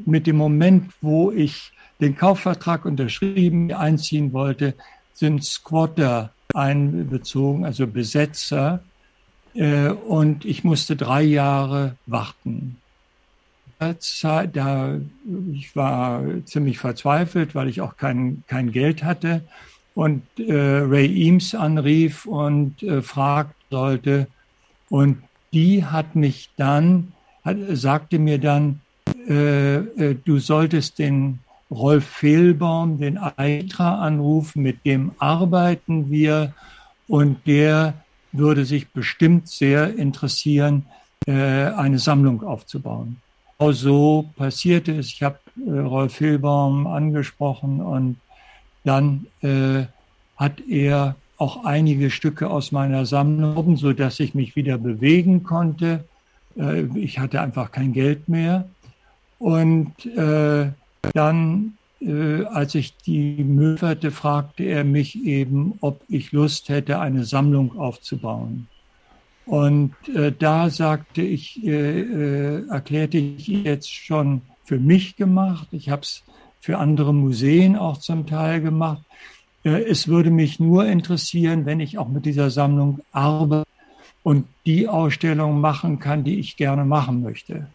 [0.06, 4.74] mit dem Moment, wo ich den Kaufvertrag unterschrieben einziehen wollte,
[5.12, 8.82] sind Squatter einbezogen, also Besetzer.
[9.54, 12.76] Äh, und ich musste drei Jahre warten.
[13.80, 13.94] Da
[15.52, 19.42] ich war ziemlich verzweifelt, weil ich auch kein, kein Geld hatte
[19.98, 24.28] und äh, Ray Eames anrief und äh, fragen sollte.
[24.90, 27.12] Und die hat mich dann,
[27.44, 28.80] hat, sagte mir dann,
[29.28, 36.54] du solltest den Rolf Fehlbaum, den Eitra anrufen, mit dem arbeiten wir
[37.08, 37.94] und der
[38.32, 40.86] würde sich bestimmt sehr interessieren,
[41.26, 43.16] äh, eine Sammlung aufzubauen.
[43.58, 45.08] Genau so passierte es.
[45.08, 48.16] Ich habe äh, Rolf Hilbaum angesprochen und
[48.84, 49.84] dann äh,
[50.36, 56.04] hat er auch einige Stücke aus meiner Sammlung, so dass ich mich wieder bewegen konnte.
[56.56, 58.68] Äh, ich hatte einfach kein Geld mehr.
[59.38, 60.70] Und äh,
[61.14, 67.24] dann, äh, als ich die Müllferte, fragte er mich eben, ob ich Lust hätte, eine
[67.24, 68.68] Sammlung aufzubauen.
[69.46, 75.68] Und äh, da sagte ich, äh, äh, erklärte ich jetzt schon für mich gemacht.
[75.70, 76.22] Ich habe es
[76.60, 79.02] für andere Museen auch zum Teil gemacht.
[79.64, 83.66] Äh, es würde mich nur interessieren, wenn ich auch mit dieser Sammlung arbeite
[84.22, 87.68] und die Ausstellung machen kann, die ich gerne machen möchte.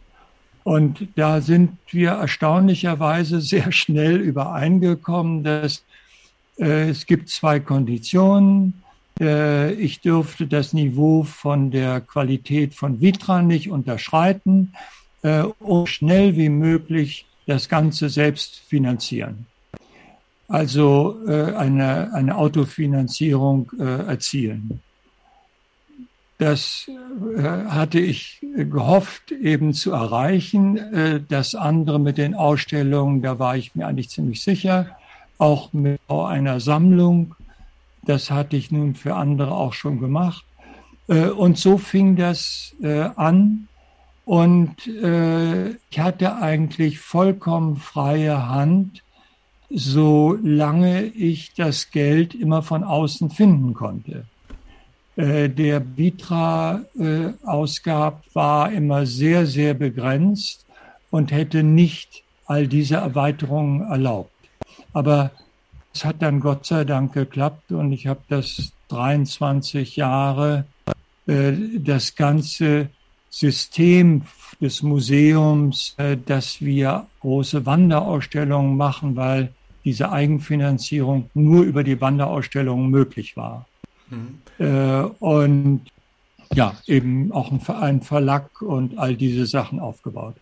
[0.63, 5.83] Und da sind wir erstaunlicherweise sehr schnell übereingekommen, dass
[6.57, 8.83] äh, es gibt zwei Konditionen.
[9.19, 14.73] Äh, ich dürfte das Niveau von der Qualität von Vitra nicht unterschreiten
[15.21, 19.45] äh, und schnell wie möglich das Ganze selbst finanzieren.
[20.47, 24.81] Also äh, eine, eine Autofinanzierung erzielen.
[26.43, 26.89] Das
[27.47, 31.25] hatte ich gehofft eben zu erreichen.
[31.29, 34.97] Das andere mit den Ausstellungen, da war ich mir eigentlich ziemlich sicher.
[35.37, 37.35] Auch mit einer Sammlung
[38.05, 40.45] das hatte ich nun für andere auch schon gemacht.
[41.07, 43.67] Äh, und so fing das äh, an.
[44.25, 49.03] Und äh, ich hatte eigentlich vollkommen freie Hand,
[49.69, 54.25] solange ich das Geld immer von außen finden konnte.
[55.15, 60.65] Der Vitra-Ausgab war immer sehr, sehr begrenzt
[61.11, 64.31] und hätte nicht all diese Erweiterungen erlaubt.
[64.91, 65.29] Aber
[66.03, 70.65] hat dann Gott sei Dank geklappt und ich habe das 23 Jahre
[71.27, 72.89] äh, das ganze
[73.29, 74.23] System
[74.59, 79.53] des Museums, äh, dass wir große Wanderausstellungen machen, weil
[79.85, 83.67] diese Eigenfinanzierung nur über die Wanderausstellungen möglich war.
[84.09, 84.39] Mhm.
[84.59, 85.81] Äh, und
[86.53, 90.35] ja, eben auch ein Verlag und all diese Sachen aufgebaut.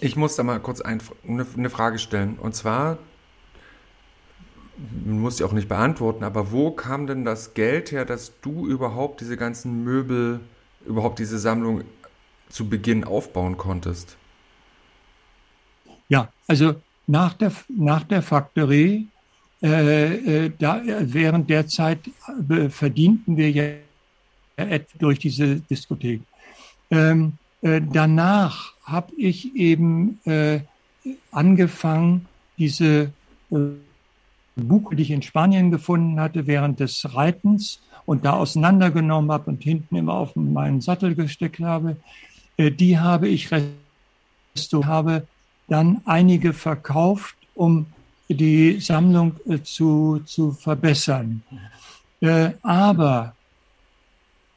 [0.00, 2.38] Ich muss da mal kurz ein, eine, Frage stellen.
[2.38, 2.98] Und zwar,
[5.04, 8.66] man muss sie auch nicht beantworten, aber wo kam denn das Geld her, dass du
[8.66, 10.40] überhaupt diese ganzen Möbel,
[10.84, 11.82] überhaupt diese Sammlung
[12.48, 14.16] zu Beginn aufbauen konntest?
[16.08, 16.74] Ja, also
[17.06, 19.08] nach der, nach der Factory,
[19.62, 22.00] äh, äh, da, während der Zeit
[22.48, 23.64] äh, verdienten wir ja
[24.98, 26.20] durch diese Diskothek.
[26.90, 30.60] Ähm, äh, danach habe ich eben äh,
[31.30, 32.26] angefangen,
[32.58, 33.12] diese
[33.50, 33.56] äh,
[34.56, 39.62] Buche, die ich in Spanien gefunden hatte während des Reitens und da auseinandergenommen habe und
[39.62, 41.96] hinten immer auf meinen Sattel gesteckt habe,
[42.56, 43.48] äh, die habe ich
[44.84, 45.26] habe
[45.68, 47.86] dann einige verkauft, um
[48.28, 51.42] die Sammlung äh, zu, zu verbessern.
[52.20, 53.34] Äh, aber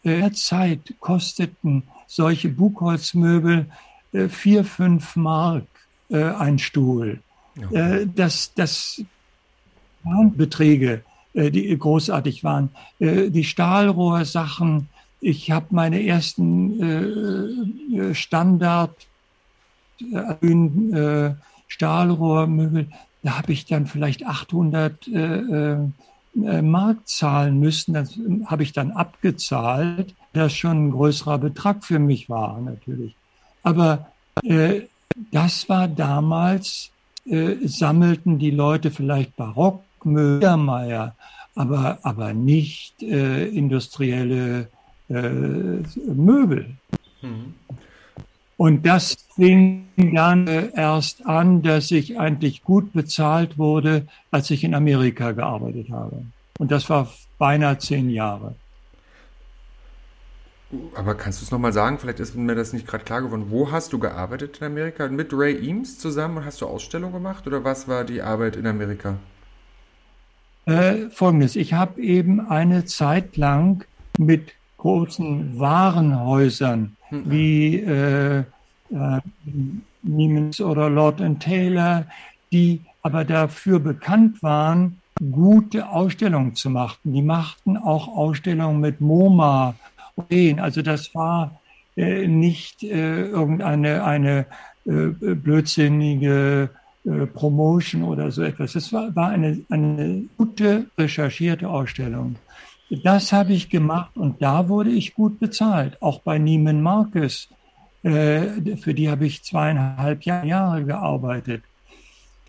[0.04, 3.66] der Zeit kosteten solche Buchholzmöbel
[4.30, 5.66] vier, fünf Mark
[6.12, 7.20] ein Stuhl.
[7.58, 8.08] Okay.
[8.14, 9.02] Das, das
[10.04, 11.02] waren Beträge,
[11.34, 12.70] die großartig waren.
[13.00, 14.88] Die Stahlrohrsachen
[15.26, 16.80] ich habe meine ersten
[17.96, 18.96] äh, äh Standard
[20.02, 21.32] äh,
[21.68, 22.88] Stahlrohrmöbel,
[23.26, 25.78] da habe ich dann vielleicht 800 äh,
[26.38, 27.96] äh, Mark zahlen müssen.
[27.96, 33.16] Das habe ich dann abgezahlt, das schon ein größerer Betrag für mich war natürlich.
[33.64, 34.12] Aber
[34.44, 34.82] äh,
[35.32, 36.92] das war damals,
[37.26, 41.14] äh, sammelten die Leute vielleicht Barockmöbel,
[41.56, 44.68] aber, aber nicht äh, industrielle
[45.10, 45.22] äh,
[46.14, 46.76] Möbel.
[47.24, 47.56] Mhm.
[48.58, 54.74] Und das fing dann erst an, dass ich eigentlich gut bezahlt wurde, als ich in
[54.74, 56.26] Amerika gearbeitet habe.
[56.58, 58.56] Und das war beinahe zehn Jahre.
[60.96, 62.00] Aber kannst du es nochmal sagen?
[62.00, 63.48] Vielleicht ist mir das nicht gerade klar geworden.
[63.50, 65.08] Wo hast du gearbeitet in Amerika?
[65.08, 66.44] Mit Ray Eames zusammen?
[66.44, 67.46] Hast du Ausstellungen gemacht?
[67.48, 69.18] Oder was war die Arbeit in Amerika?
[70.66, 71.56] Äh, Folgendes.
[71.56, 73.86] Ich habe eben eine Zeit lang
[74.18, 77.32] mit großen Warenhäusern mhm.
[77.32, 79.20] wie äh, äh,
[80.04, 82.06] Niemens oder Lord Taylor,
[82.52, 85.00] die aber dafür bekannt waren,
[85.32, 86.98] gute Ausstellungen zu machen.
[87.04, 89.76] Die machten auch Ausstellungen mit MoMA.
[90.58, 91.60] Also das war
[91.96, 94.46] äh, nicht äh, irgendeine eine
[94.86, 96.70] äh, blödsinnige
[97.06, 98.76] äh, Promotion oder so etwas.
[98.76, 102.36] Es war, war eine, eine gute recherchierte Ausstellung.
[102.90, 107.50] Das habe ich gemacht und da wurde ich gut bezahlt, auch bei Neiman Marcus.
[108.04, 111.64] Äh, für die habe ich zweieinhalb Jahre gearbeitet.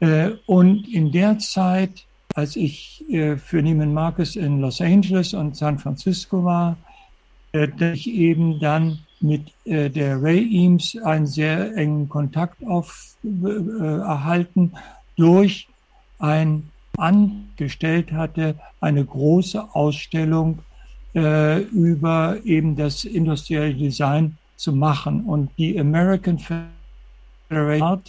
[0.01, 5.57] Äh, und in der Zeit, als ich äh, für Neiman Marcus in Los Angeles und
[5.57, 6.77] San Francisco war,
[7.53, 14.73] dass ich eben dann mit der Ray Eames einen sehr engen Kontakt auf, erhalten
[15.17, 15.67] durch
[16.19, 20.61] ein angestellt hatte, eine große Ausstellung
[21.15, 25.23] äh, über eben das industrielle Design zu machen.
[25.25, 28.03] Und die American Federation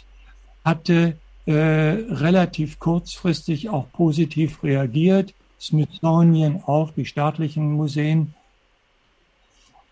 [0.65, 8.33] hatte äh, relativ kurzfristig auch positiv reagiert, Smithsonian auch, die staatlichen Museen,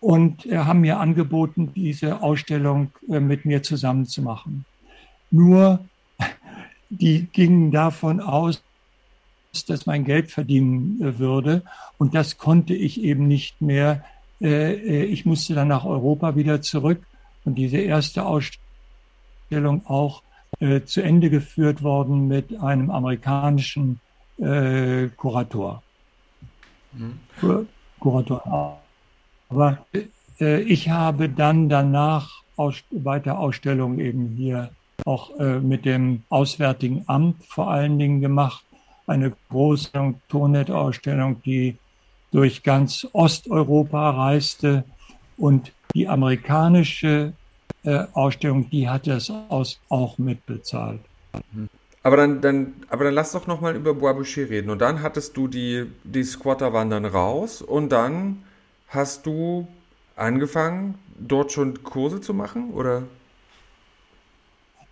[0.00, 4.64] und äh, haben mir angeboten, diese Ausstellung äh, mit mir zusammen zu machen.
[5.30, 5.80] Nur
[6.90, 8.62] die gingen davon aus,
[9.64, 11.62] dass mein Geld verdienen äh, würde.
[11.98, 14.04] Und das konnte ich eben nicht mehr.
[14.40, 17.02] Äh, äh, ich musste dann nach Europa wieder zurück
[17.44, 20.22] und diese erste Ausstellung auch
[20.86, 24.00] zu Ende geführt worden mit einem amerikanischen
[24.38, 25.82] Kurator.
[26.92, 27.18] Mhm.
[27.98, 28.80] Kurator.
[29.50, 29.86] Aber
[30.38, 32.42] ich habe dann danach
[32.90, 34.70] weiter Ausstellungen eben hier
[35.04, 38.65] auch mit dem Auswärtigen Amt vor allen Dingen gemacht
[39.06, 39.90] eine große
[40.28, 41.76] Tournet-Ausstellung, die
[42.32, 44.84] durch ganz Osteuropa reiste
[45.36, 47.32] und die amerikanische
[47.84, 51.00] äh, Ausstellung, die hat das aus, auch mitbezahlt.
[52.02, 54.70] Aber dann, dann, aber dann lass doch nochmal über Bois Boucher reden.
[54.70, 58.42] Und dann hattest du die, die Squatter wandern raus und dann
[58.88, 59.66] hast du
[60.14, 63.02] angefangen, dort schon Kurse zu machen, oder?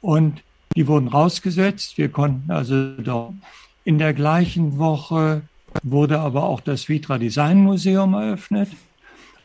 [0.00, 0.42] und
[0.76, 1.98] die wurden rausgesetzt.
[1.98, 3.34] Wir konnten also dort.
[3.84, 5.42] In der gleichen Woche
[5.82, 8.68] wurde aber auch das Vitra Design Museum eröffnet.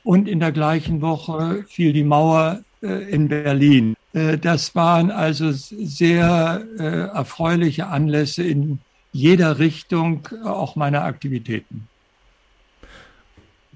[0.04, 3.96] Und in der gleichen Woche fiel die Mauer äh, in Berlin.
[4.14, 8.80] Äh, das waren also sehr äh, erfreuliche Anlässe in
[9.12, 11.88] jeder Richtung, auch meiner Aktivitäten.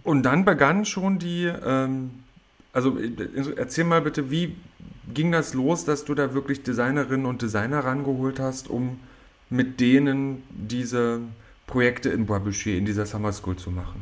[0.04, 2.12] Und dann begann schon die, ähm,
[2.74, 2.98] also
[3.56, 4.56] erzähl mal bitte, wie
[5.14, 9.00] ging das los, dass du da wirklich Designerinnen und Designer rangeholt hast, um
[9.50, 11.20] mit denen diese
[11.68, 14.02] Projekte in Bois in dieser Summer School zu machen?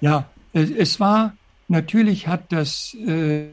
[0.00, 1.34] Ja, es war,
[1.68, 3.48] natürlich hat das äh,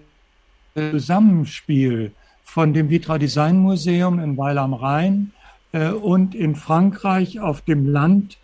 [0.76, 2.12] Zusammenspiel
[2.44, 5.32] von dem Vitra Design Museum in Weil am Rhein
[5.72, 8.38] äh, und in Frankreich auf dem Land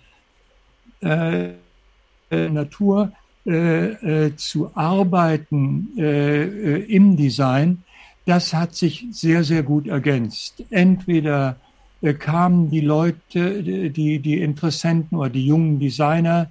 [1.02, 1.50] äh,
[2.30, 3.12] äh Natur
[3.46, 7.84] äh, äh, zu arbeiten im Design,
[8.26, 10.64] das hat sich sehr, sehr gut ergänzt.
[10.70, 11.58] Entweder
[12.20, 16.50] kamen die Leute, die, die Interessenten oder die jungen Designer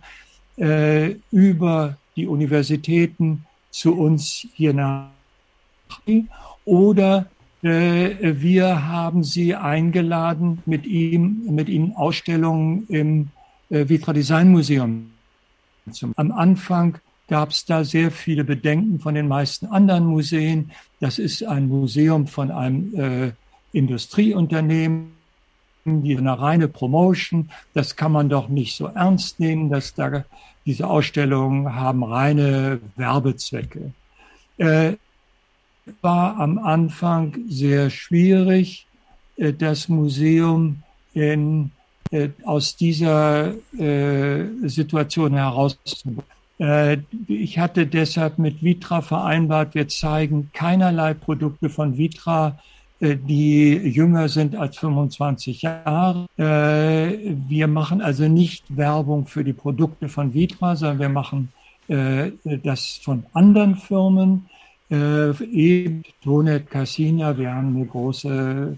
[0.56, 5.10] äh, über die Universitäten zu uns hier nach
[6.64, 7.26] oder
[7.62, 13.28] äh, wir haben sie eingeladen, mit ihm, mit ihnen Ausstellungen im
[13.70, 15.10] äh, Vitra Design Museum.
[15.90, 20.70] zu Am Anfang gab es da sehr viele Bedenken von den meisten anderen Museen.
[21.00, 23.32] Das ist ein Museum von einem äh,
[23.72, 25.12] Industrieunternehmen
[25.84, 30.24] die eine reine Promotion, das kann man doch nicht so ernst nehmen, dass da
[30.66, 33.92] diese Ausstellungen haben reine Werbezwecke.
[34.58, 34.94] Äh,
[36.00, 38.86] war am Anfang sehr schwierig,
[39.36, 40.82] äh, das Museum
[41.14, 41.72] in,
[42.10, 46.24] äh, aus dieser äh, Situation herauszubringen.
[47.26, 52.58] Ich hatte deshalb mit Vitra vereinbart, wir zeigen keinerlei Produkte von Vitra
[53.02, 56.26] die jünger sind als 25 Jahre.
[56.36, 61.48] Wir machen also nicht Werbung für die Produkte von Vitra, sondern wir machen
[61.88, 64.44] das von anderen Firmen.
[64.90, 68.76] Eben Tonet Cassina, wir haben eine große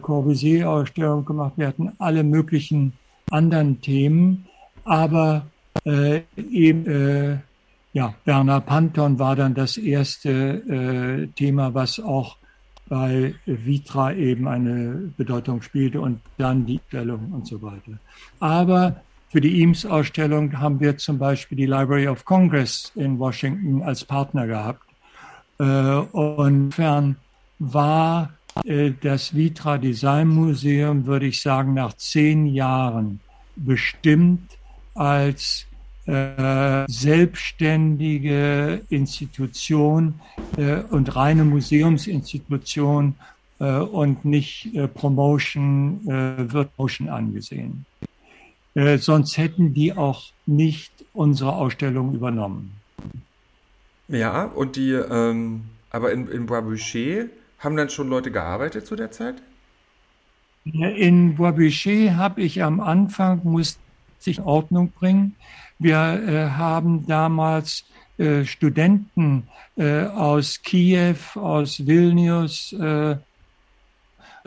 [0.00, 1.54] Corbusier-Ausstellung gemacht.
[1.56, 2.92] Wir hatten alle möglichen
[3.30, 4.46] anderen Themen,
[4.84, 5.46] aber
[5.84, 7.40] eben
[7.92, 12.36] ja, Werner Panton war dann das erste Thema, was auch
[12.88, 17.98] bei Vitra eben eine Bedeutung spielte und dann die Stellung und so weiter.
[18.38, 24.04] Aber für die Eames-Ausstellung haben wir zum Beispiel die Library of Congress in Washington als
[24.04, 24.82] Partner gehabt.
[25.62, 25.64] Äh,
[26.12, 27.16] und insofern
[27.60, 28.32] war
[28.64, 33.20] äh, das Vitra Design Museum, würde ich sagen, nach zehn Jahren
[33.54, 34.58] bestimmt
[34.94, 35.66] als
[36.06, 40.14] äh, selbstständige Institution
[40.56, 43.14] äh, und reine Museumsinstitution
[43.60, 47.86] äh, und nicht äh, Promotion, wird Promotion angesehen.
[48.96, 52.72] Sonst hätten die auch nicht unsere Ausstellung übernommen.
[54.12, 56.62] Ja, und die, ähm, aber in, in Bois
[57.58, 59.36] haben dann schon Leute gearbeitet zu der Zeit?
[60.64, 63.80] In Bois habe ich am Anfang, musste
[64.24, 65.34] ich Ordnung bringen,
[65.78, 67.84] wir äh, haben damals
[68.18, 73.16] äh, Studenten äh, aus Kiew, aus Vilnius, äh, äh,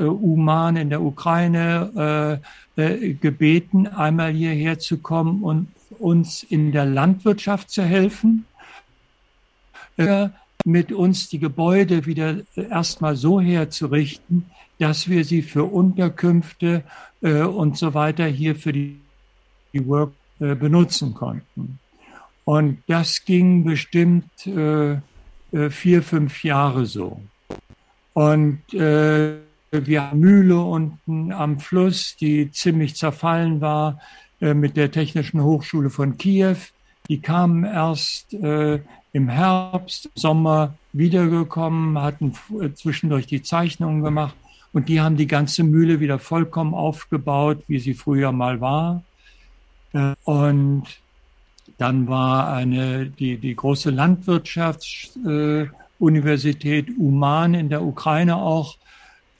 [0.04, 2.42] Uman in der Ukraine
[2.78, 8.46] äh, gebeten, einmal hierher zu kommen und uns in der Landwirtschaft zu helfen,
[10.66, 14.46] mit uns die Gebäude wieder erstmal so herzurichten,
[14.80, 16.84] dass wir sie für Unterkünfte
[17.22, 19.00] und so weiter hier für die,
[19.74, 21.80] die Work äh, benutzen konnten.
[22.44, 24.98] Und das ging bestimmt äh,
[25.56, 27.22] äh, vier, fünf Jahre so.
[28.14, 29.36] Und äh,
[29.72, 34.02] wir haben Mühle unten am Fluss, die ziemlich zerfallen war,
[34.42, 36.58] äh, mit der Technischen Hochschule von Kiew.
[37.10, 38.82] Die kamen erst äh,
[39.14, 42.34] im Herbst, Sommer wiedergekommen, hatten
[42.76, 44.36] zwischendurch die Zeichnungen gemacht
[44.74, 49.04] Und die haben die ganze Mühle wieder vollkommen aufgebaut, wie sie früher mal war.
[49.94, 50.84] Äh, und
[51.78, 58.78] dann war eine, die, die große Landwirtschaftsuniversität äh, Uman in der Ukraine auch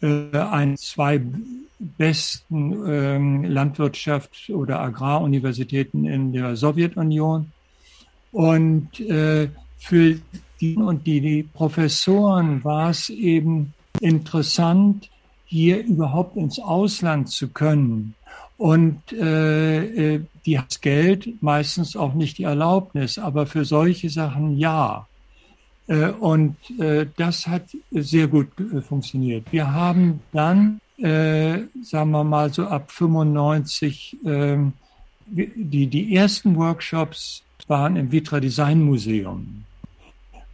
[0.02, 1.22] äh, ein, zwei
[1.80, 7.52] besten ähm, Landwirtschafts- oder Agraruniversitäten in der Sowjetunion.
[8.36, 10.20] Und äh, für
[10.60, 15.10] die und die, die Professoren war es eben interessant,
[15.46, 18.14] hier überhaupt ins Ausland zu können.
[18.58, 24.58] Und äh, äh die hat Geld, meistens auch nicht die Erlaubnis, aber für solche Sachen
[24.58, 25.08] ja.
[25.88, 29.46] Äh, und äh, das hat sehr gut äh, funktioniert.
[29.52, 34.58] Wir haben dann, äh, sagen wir mal so ab 95, äh,
[35.26, 39.64] die, die ersten Workshops waren im Vitra Design Museum.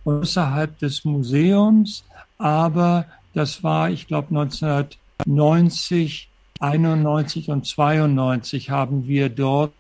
[0.05, 2.03] Außerhalb des Museums,
[2.38, 9.74] aber das war, ich glaube, 1990, 91 und 92 haben wir dort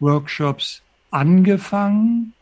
[0.00, 2.34] Workshops angefangen,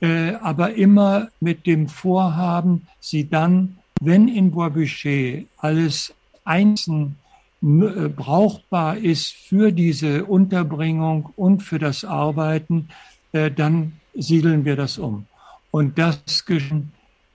[0.00, 7.16] äh, aber immer mit dem Vorhaben, sie dann, wenn in Bois-Boucher alles einzeln
[7.62, 12.88] äh, brauchbar ist für diese Unterbringung und für das Arbeiten,
[13.32, 15.26] äh, dann siedeln wir das um.
[15.70, 16.92] Und das geschehen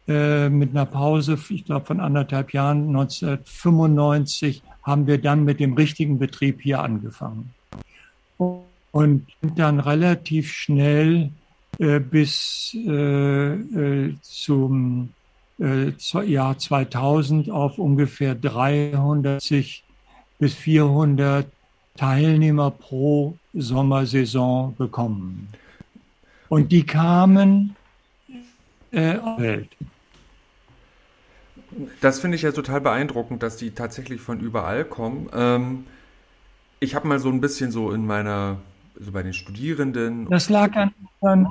[0.07, 5.73] äh, mit einer Pause, ich glaube von anderthalb Jahren, 1995, haben wir dann mit dem
[5.73, 7.53] richtigen Betrieb hier angefangen.
[8.37, 11.31] Und dann relativ schnell
[11.79, 12.77] äh, bis
[14.21, 15.09] zum
[15.57, 19.85] Jahr 2000 auf ungefähr 360
[20.37, 21.47] bis 400
[21.95, 25.47] Teilnehmer pro Sommersaison bekommen.
[26.49, 27.75] Und die kamen
[28.91, 29.69] äh, Welt.
[32.01, 35.29] Das finde ich ja total beeindruckend, dass die tatsächlich von überall kommen.
[35.33, 35.85] Ähm,
[36.79, 38.57] ich habe mal so ein bisschen so in meiner,
[38.99, 40.29] so bei den Studierenden.
[40.29, 41.49] Das lag an, an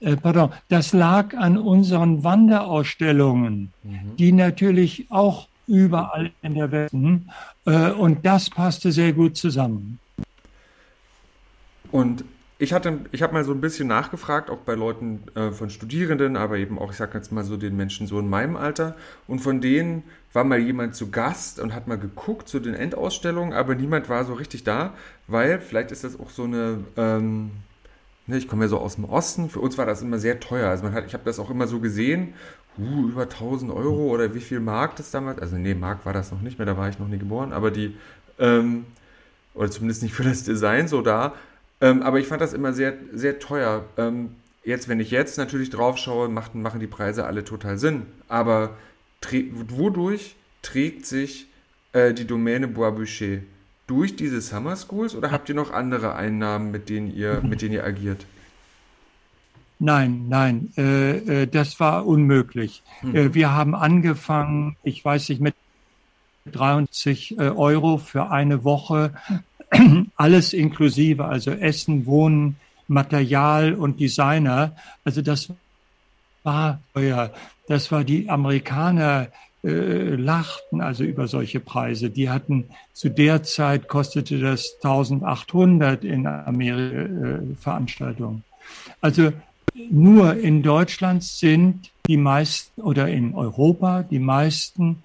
[0.00, 4.16] äh, pardon, das lag an unseren Wanderausstellungen, mhm.
[4.16, 7.28] die natürlich auch überall in der Welt sind.
[7.64, 9.98] Äh, und das passte sehr gut zusammen.
[11.90, 12.24] Und
[12.58, 16.36] ich hatte, ich habe mal so ein bisschen nachgefragt, auch bei Leuten äh, von Studierenden,
[16.36, 18.96] aber eben auch, ich sage jetzt mal so den Menschen so in meinem Alter.
[19.26, 23.52] Und von denen war mal jemand zu Gast und hat mal geguckt zu den Endausstellungen,
[23.52, 24.94] aber niemand war so richtig da,
[25.26, 27.50] weil vielleicht ist das auch so eine, ähm,
[28.26, 30.70] ne, ich komme ja so aus dem Osten, für uns war das immer sehr teuer.
[30.70, 32.32] Also man hat, ich habe das auch immer so gesehen,
[32.78, 36.32] uh, über 1000 Euro oder wie viel Mark das damals, also nee, Mark war das
[36.32, 37.96] noch nicht mehr, da war ich noch nie geboren, aber die,
[38.38, 38.86] ähm,
[39.52, 41.34] oder zumindest nicht für das Design so da,
[41.80, 43.84] ähm, aber ich fand das immer sehr, sehr teuer.
[43.96, 48.06] Ähm, jetzt, wenn ich jetzt natürlich drauf schaue, machen, machen die Preise alle total Sinn.
[48.28, 48.76] Aber
[49.52, 51.46] wodurch trägt sich
[51.92, 53.38] äh, die Domäne Bois Boucher?
[53.86, 57.74] Durch diese Summer Schools oder habt ihr noch andere Einnahmen, mit denen ihr, mit denen
[57.74, 58.26] ihr agiert?
[59.78, 62.82] Nein, nein, äh, äh, das war unmöglich.
[63.00, 63.14] Hm.
[63.14, 65.54] Äh, wir haben angefangen, ich weiß nicht, mit
[66.46, 69.12] 23 äh, Euro für eine Woche
[70.16, 72.56] alles inklusive, also Essen, Wohnen,
[72.88, 74.76] Material und Designer.
[75.04, 75.52] Also das
[76.42, 77.32] war teuer.
[77.68, 79.28] Das war die Amerikaner
[79.64, 82.08] äh, lachten also über solche Preise.
[82.10, 88.44] Die hatten zu der Zeit kostete das 1800 in Amerika äh, Veranstaltungen.
[89.00, 89.32] Also
[89.90, 95.02] nur in Deutschland sind die meisten oder in Europa die meisten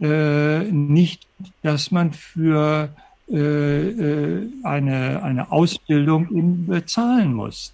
[0.00, 1.26] äh, nicht,
[1.62, 2.88] dass man für
[3.32, 7.72] eine, eine Ausbildung bezahlen muss.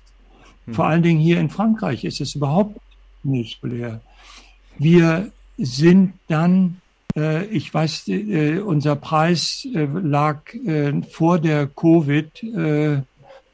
[0.67, 0.75] Hm.
[0.75, 2.79] Vor allen Dingen hier in Frankreich ist es überhaupt
[3.23, 4.01] nicht leer.
[4.79, 6.81] Wir sind dann,
[7.17, 13.01] äh, ich weiß, äh, unser Preis äh, lag äh, vor der Covid äh,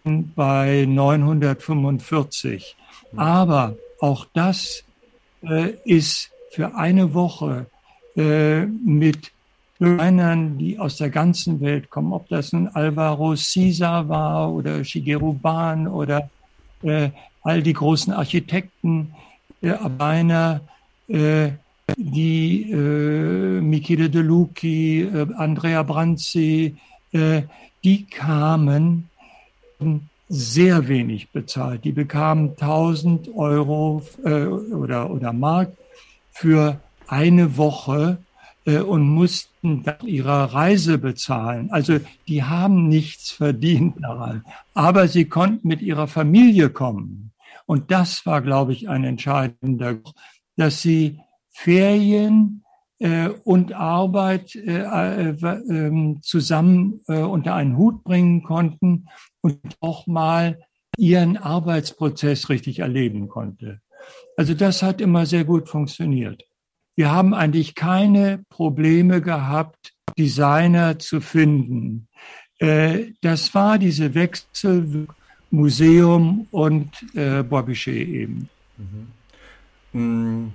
[0.05, 2.77] bei 945.
[3.11, 3.19] Hm.
[3.19, 4.83] Aber auch das
[5.43, 7.67] äh, ist für eine Woche
[8.17, 9.31] äh, mit
[9.83, 15.33] Designern, die aus der ganzen Welt kommen, ob das ein Alvaro Caesar war oder Shigeru
[15.33, 16.31] Ban oder
[16.83, 17.11] äh,
[17.43, 19.15] all die großen Architekten,
[19.61, 20.61] äh, Arbeiner,
[21.09, 21.51] äh,
[21.97, 26.77] die äh, Michele De Lucchi, äh, Andrea Branzi,
[27.13, 27.43] äh,
[27.83, 29.09] die kamen
[30.29, 31.85] sehr wenig bezahlt.
[31.85, 35.73] Die bekamen 1000 Euro äh, oder, oder Mark
[36.31, 38.19] für eine Woche
[38.65, 41.71] und mussten dann ihre Reise bezahlen.
[41.73, 41.99] Also
[42.29, 44.45] die haben nichts verdient daran,
[44.75, 47.33] aber sie konnten mit ihrer Familie kommen.
[47.67, 49.99] Und das war, glaube ich, ein entscheidender,
[50.57, 52.63] dass sie Ferien
[52.99, 55.35] äh, und Arbeit äh, äh,
[55.69, 59.09] ähm, zusammen äh, unter einen Hut bringen konnten
[59.41, 60.61] und auch mal
[60.97, 63.81] ihren Arbeitsprozess richtig erleben konnte.
[64.37, 66.45] Also das hat immer sehr gut funktioniert.
[66.95, 72.09] Wir haben eigentlich keine Probleme gehabt, Designer zu finden.
[72.59, 75.07] Äh, das war diese Wechsel
[75.51, 77.43] Museum und äh,
[77.87, 78.49] eben.
[79.93, 80.53] Mhm.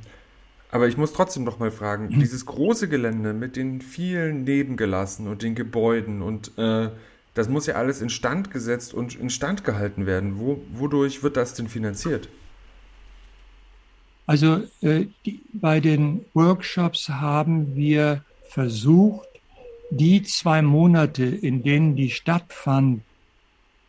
[0.70, 2.20] Aber ich muss trotzdem noch mal fragen, mhm.
[2.20, 6.90] dieses große Gelände mit den vielen Nebengelassen und den Gebäuden und äh,
[7.34, 10.40] das muss ja alles instand gesetzt und instand gehalten werden.
[10.40, 12.30] Wo, wodurch wird das denn finanziert?
[14.28, 19.28] Also äh, die, bei den Workshops haben wir versucht,
[19.89, 23.03] die zwei Monate, in denen die stattfanden,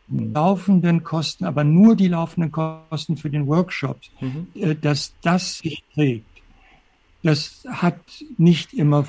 [0.07, 4.47] laufenden Kosten, aber nur die laufenden Kosten für den Workshop, mhm.
[4.55, 6.25] Äh, dass das sich trägt.
[7.21, 7.99] Das hat
[8.37, 9.05] nicht immer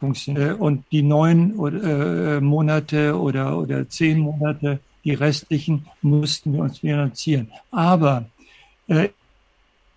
[0.00, 0.58] funktioniert.
[0.58, 7.52] Und die neun äh, Monate oder, oder zehn Monate, die restlichen, mussten wir uns finanzieren.
[7.70, 8.24] Aber
[8.88, 9.10] äh,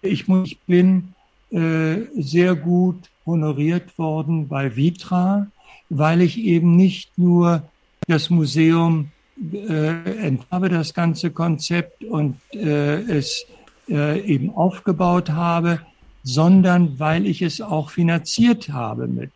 [0.06, 1.14] ich, ich bin
[1.52, 5.48] äh, sehr gut honoriert worden bei Vitra,
[5.90, 7.64] weil ich eben nicht nur
[8.08, 9.12] das Museum
[9.54, 13.46] äh, enthabe das ganze Konzept und äh, es
[13.90, 15.80] äh, eben aufgebaut habe,
[16.24, 19.32] sondern weil ich es auch finanziert habe mit.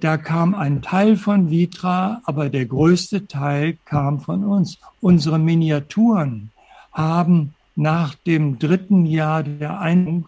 [0.00, 4.78] Da kam ein Teil von Vitra, aber der größte Teil kam von uns.
[5.00, 6.50] Unsere Miniaturen
[6.92, 10.26] haben nach dem dritten Jahr der Einung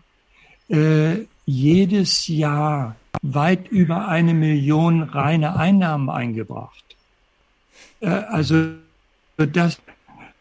[0.68, 6.96] äh, jedes Jahr weit über eine Million reine Einnahmen eingebracht.
[8.00, 8.70] Äh, also
[9.36, 9.80] das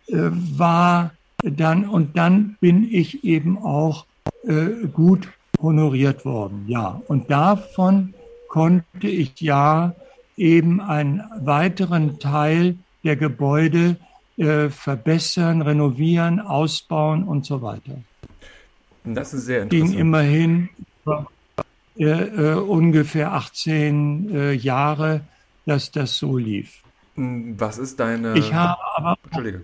[0.08, 4.06] äh, war dann, und dann bin ich eben auch
[4.44, 5.28] äh, gut
[5.62, 7.02] honoriert worden, ja.
[7.08, 8.14] Und davon
[8.48, 9.94] konnte ich ja
[10.38, 13.98] eben einen weiteren Teil der Gebäude
[14.38, 17.98] äh, verbessern, renovieren, ausbauen und so weiter.
[19.04, 19.92] Das ist sehr interessant.
[19.92, 20.70] Ging immerhin
[22.00, 25.22] äh, äh, ungefähr 18 äh, Jahre,
[25.68, 26.82] dass das so lief.
[27.16, 28.34] Hm, was ist deine.
[28.36, 29.62] Ich habe aber Entschuldige.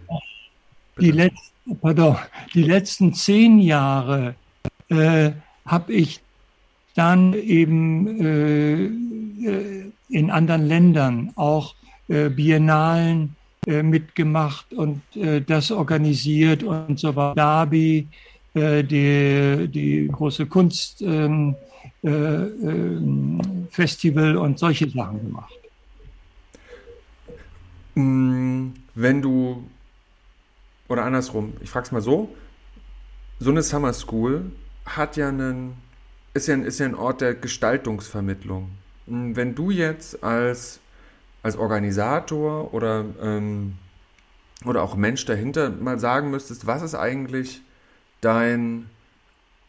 [1.00, 2.18] Die, letzten, pardon,
[2.54, 4.36] die letzten zehn Jahre
[4.90, 5.32] äh,
[5.66, 6.22] habe ich
[6.94, 8.20] dann eben
[10.10, 11.76] in anderen Ländern auch
[12.08, 13.38] Biennalen
[13.84, 17.36] mitgemacht und äh, das organisiert und so weiter.
[17.36, 18.08] Dabi,
[18.54, 21.56] äh, die, die große Kunstfestival
[22.04, 25.54] ähm, äh, und solche Sachen gemacht.
[27.96, 29.64] Mm, wenn du,
[30.88, 32.34] oder andersrum, ich frage es mal so,
[33.40, 34.52] so eine Summer School
[34.86, 35.74] hat ja einen,
[36.34, 38.70] ist ja, ist ja ein Ort der Gestaltungsvermittlung.
[39.06, 40.80] Mm, wenn du jetzt als,
[41.44, 43.78] als Organisator oder, ähm,
[44.66, 47.62] oder auch Mensch dahinter mal sagen müsstest, was ist eigentlich
[48.22, 48.90] dein,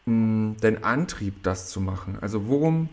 [0.05, 2.17] mh, mm, dein Antrieb, das zu machen?
[2.21, 2.89] Also worum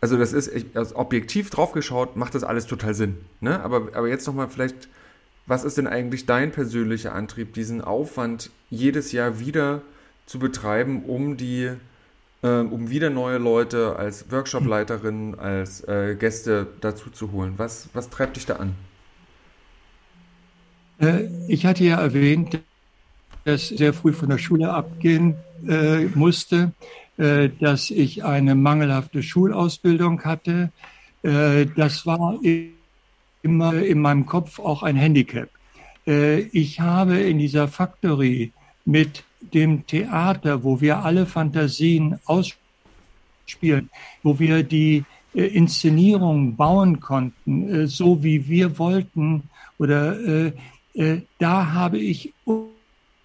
[0.00, 3.16] also das ist, ich, also objektiv draufgeschaut, macht das alles total Sinn.
[3.40, 3.60] Ne?
[3.60, 4.88] Aber, aber jetzt nochmal vielleicht,
[5.46, 9.82] was ist denn eigentlich dein persönlicher Antrieb, diesen Aufwand jedes Jahr wieder
[10.26, 11.72] zu betreiben, um die,
[12.46, 17.54] äh, um wieder neue Leute als Workshopleiterin, als äh, Gäste dazu zu holen?
[17.56, 18.74] Was, was treibt dich da an?
[20.98, 22.60] Äh, ich hatte ja erwähnt,
[23.44, 25.34] dass sehr früh von der Schule abgehen
[25.66, 26.72] äh, musste.
[27.18, 30.70] Äh, dass ich eine mangelhafte Schulausbildung hatte.
[31.22, 32.38] Das war
[33.42, 35.48] immer in meinem Kopf auch ein Handicap.
[36.04, 38.52] Ich habe in dieser Factory
[38.84, 39.24] mit
[39.54, 43.90] dem Theater, wo wir alle Fantasien ausspielen,
[44.22, 49.44] wo wir die Inszenierung bauen konnten, so wie wir wollten,
[49.78, 50.52] oder
[51.38, 52.32] da habe ich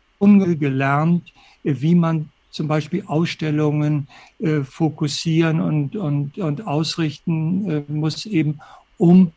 [0.09, 1.31] gelernt,
[1.63, 4.07] wie man zum Beispiel Ausstellungen
[4.39, 8.59] äh, fokussieren und, und, und ausrichten äh, muss, eben
[8.97, 9.31] um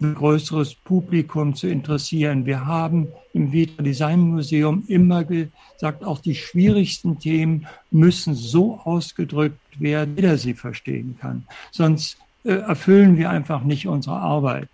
[0.00, 2.46] ein größeres Publikum zu interessieren.
[2.46, 9.58] Wir haben im Vitra Design Museum immer gesagt, auch die schwierigsten Themen müssen so ausgedrückt
[9.78, 11.46] werden, jeder sie verstehen kann.
[11.70, 14.68] Sonst äh, erfüllen wir einfach nicht unsere Arbeit.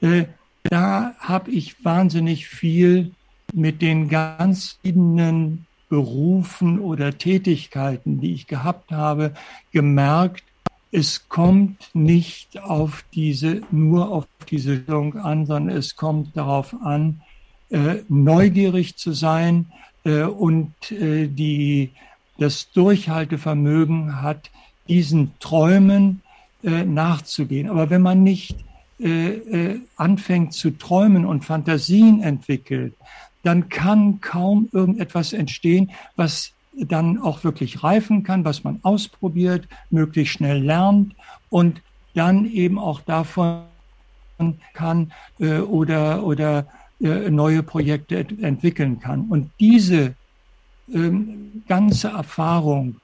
[0.00, 0.24] Äh,
[0.64, 3.12] da habe ich wahnsinnig viel
[3.52, 9.32] mit den ganz verschiedenen Berufen oder Tätigkeiten, die ich gehabt habe,
[9.72, 10.44] gemerkt,
[10.92, 17.20] es kommt nicht auf diese, nur auf diese Stellung an, sondern es kommt darauf an,
[17.70, 19.66] äh, neugierig zu sein
[20.04, 21.90] äh, und äh, die,
[22.38, 24.50] das Durchhaltevermögen hat,
[24.88, 26.22] diesen Träumen
[26.64, 27.70] äh, nachzugehen.
[27.70, 28.56] Aber wenn man nicht
[28.98, 32.94] äh, äh, anfängt zu träumen und Fantasien entwickelt,
[33.44, 40.34] dann kann kaum irgendetwas entstehen, was dann auch wirklich reifen kann, was man ausprobiert, möglichst
[40.34, 41.14] schnell lernt
[41.48, 41.82] und
[42.14, 43.64] dann eben auch davon
[44.72, 46.66] kann äh, oder, oder
[47.00, 49.28] äh, neue Projekte ent entwickeln kann.
[49.28, 50.14] Und diese
[50.92, 52.96] ähm, ganze Erfahrung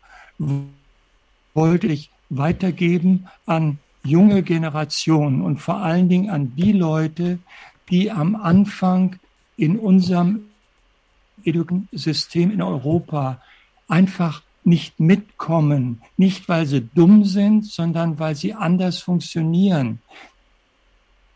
[1.54, 7.38] wollte ich weitergeben an junge Generationen und vor allen Dingen an die Leute,
[7.90, 9.18] die am Anfang
[9.56, 10.42] in unserem
[11.92, 13.40] System in Europa
[13.88, 20.00] einfach nicht mitkommen, nicht weil sie dumm sind, sondern weil sie anders funktionieren.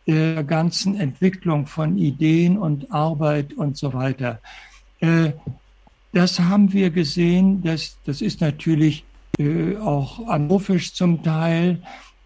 [0.07, 4.41] Der ganzen Entwicklung von Ideen und Arbeit und so weiter.
[4.99, 5.33] Äh,
[6.13, 9.05] das haben wir gesehen, das, das ist natürlich
[9.39, 11.81] äh, auch anophisch zum Teil.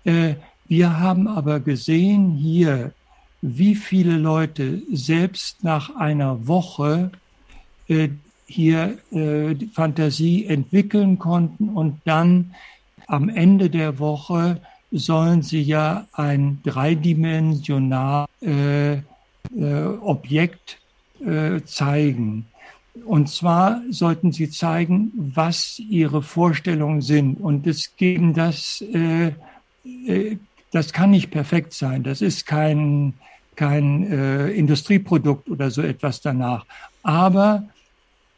[0.04, 2.94] Äh, wir haben aber gesehen hier,
[3.42, 7.10] wie viele Leute selbst nach einer Woche
[8.46, 12.54] hier äh, die Fantasie entwickeln konnten und dann
[13.06, 19.02] am Ende der Woche sollen sie ja ein dreidimensional äh, äh,
[20.00, 20.78] Objekt
[21.24, 22.46] äh, zeigen.
[23.04, 27.40] Und zwar sollten sie zeigen, was ihre Vorstellungen sind.
[27.40, 29.32] Und es geben das, äh,
[30.06, 30.36] äh,
[30.70, 32.04] das kann nicht perfekt sein.
[32.04, 33.14] Das ist kein,
[33.56, 36.66] kein äh, Industrieprodukt oder so etwas danach.
[37.02, 37.64] Aber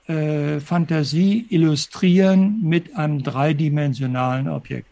[0.09, 4.88] äh, Fantasie illustrieren mit einem dreidimensionalen Objekt.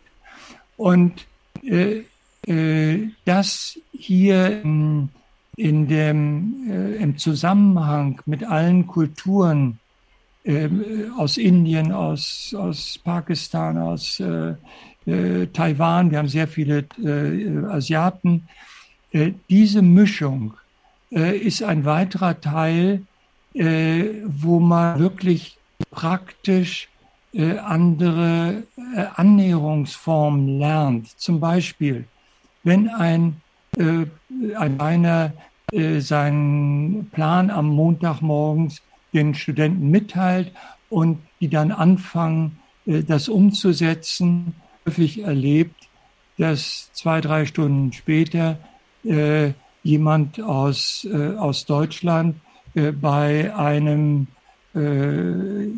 [0.76, 1.26] Und
[1.62, 2.02] äh,
[2.46, 5.08] äh, das hier in,
[5.56, 9.78] in dem, äh, im Zusammenhang mit allen Kulturen
[10.44, 10.68] äh,
[11.16, 14.54] aus Indien, aus, aus Pakistan, aus äh,
[15.06, 18.48] äh, Taiwan, wir haben sehr viele äh, Asiaten,
[19.12, 20.54] äh, diese Mischung
[21.12, 23.02] äh, ist ein weiterer Teil
[23.54, 25.58] äh, wo man wirklich
[25.90, 26.88] praktisch
[27.32, 28.64] äh, andere
[28.96, 31.08] äh, Annäherungsformen lernt.
[31.18, 32.06] Zum Beispiel,
[32.62, 33.40] wenn ein,
[33.76, 34.06] äh,
[34.56, 35.32] ein einer
[35.72, 38.82] äh, seinen Plan am Montagmorgens
[39.12, 40.52] den Studenten mitteilt
[40.90, 44.54] und die dann anfangen, äh, das umzusetzen,
[44.86, 45.88] häufig erlebt,
[46.38, 48.58] dass zwei, drei Stunden später
[49.04, 49.52] äh,
[49.82, 52.36] jemand aus, aus Deutschland
[52.74, 54.26] äh, bei einem
[54.74, 55.68] äh,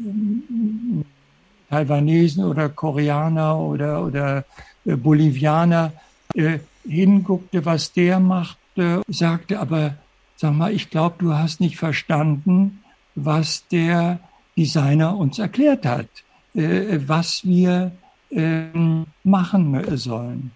[1.68, 4.44] Taiwanesen oder Koreaner oder, oder
[4.84, 5.92] äh, Bolivianer
[6.34, 9.96] äh, hinguckte, was der machte, sagte aber,
[10.36, 12.82] sag mal, ich glaube, du hast nicht verstanden,
[13.14, 14.20] was der
[14.56, 16.08] Designer uns erklärt hat,
[16.54, 17.92] äh, was wir
[18.30, 18.66] äh,
[19.24, 20.52] machen sollen.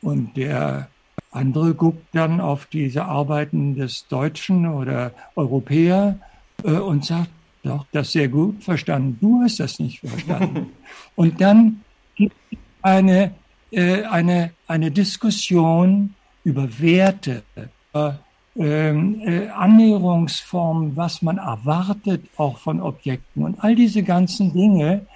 [0.00, 0.88] Und der
[1.34, 6.18] andere guckt dann auf diese Arbeiten des Deutschen oder Europäer
[6.62, 7.30] äh, und sagt,
[7.62, 9.18] doch, das sehr gut verstanden.
[9.20, 10.66] Du hast das nicht verstanden.
[11.16, 11.80] und dann
[12.14, 13.34] gibt es eine,
[13.70, 16.14] äh, eine, eine Diskussion
[16.44, 17.42] über Werte,
[17.92, 18.18] über
[18.56, 25.06] ähm, äh, Annäherungsformen, was man erwartet auch von Objekten und all diese ganzen Dinge,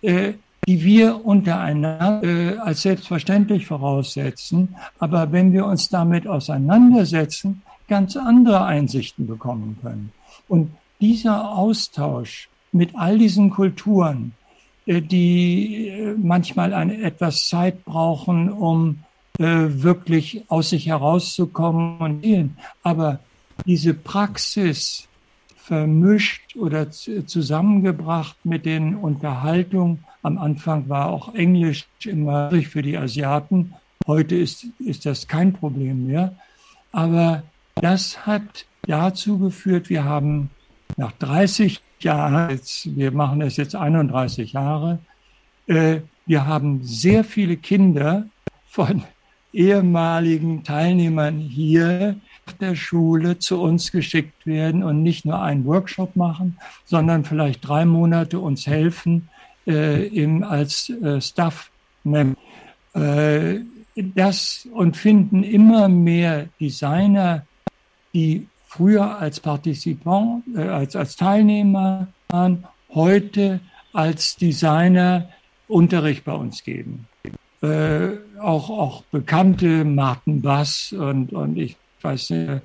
[0.00, 0.34] äh,
[0.66, 4.74] die wir untereinander äh, als selbstverständlich voraussetzen.
[4.98, 10.12] Aber wenn wir uns damit auseinandersetzen, ganz andere Einsichten bekommen können.
[10.48, 14.32] Und dieser Austausch mit all diesen Kulturen,
[14.86, 19.00] äh, die äh, manchmal eine, etwas Zeit brauchen, um
[19.38, 22.56] äh, wirklich aus sich herauszukommen und gehen.
[22.82, 23.20] Aber
[23.66, 25.06] diese Praxis
[25.56, 33.74] vermischt oder zusammengebracht mit den Unterhaltungen am Anfang war auch Englisch immer für die Asiaten.
[34.08, 36.34] Heute ist, ist das kein Problem mehr.
[36.90, 37.44] Aber
[37.76, 40.50] das hat dazu geführt, wir haben
[40.96, 44.98] nach 30 Jahren, jetzt, wir machen es jetzt 31 Jahre,
[45.68, 48.26] äh, wir haben sehr viele Kinder
[48.66, 49.04] von
[49.52, 52.16] ehemaligen Teilnehmern hier
[52.46, 57.66] nach der Schule zu uns geschickt werden und nicht nur einen Workshop machen, sondern vielleicht
[57.66, 59.28] drei Monate uns helfen,
[59.66, 61.70] äh, im, als äh, Staff
[62.04, 62.36] nehmen.
[62.94, 63.60] Äh,
[64.14, 67.46] das und finden immer mehr Designer,
[68.12, 72.64] die früher als Partizipant, äh, als, als Teilnehmer waren,
[72.94, 73.60] heute
[73.92, 75.28] als Designer
[75.68, 77.06] Unterricht bei uns geben.
[77.62, 78.08] Äh,
[78.38, 82.62] auch, auch bekannte Martin Bass und, und ich weiß nicht,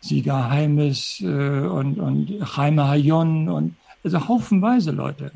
[0.00, 5.32] Sieger Heimes äh, und, und Jaime Hayon und also haufenweise Leute.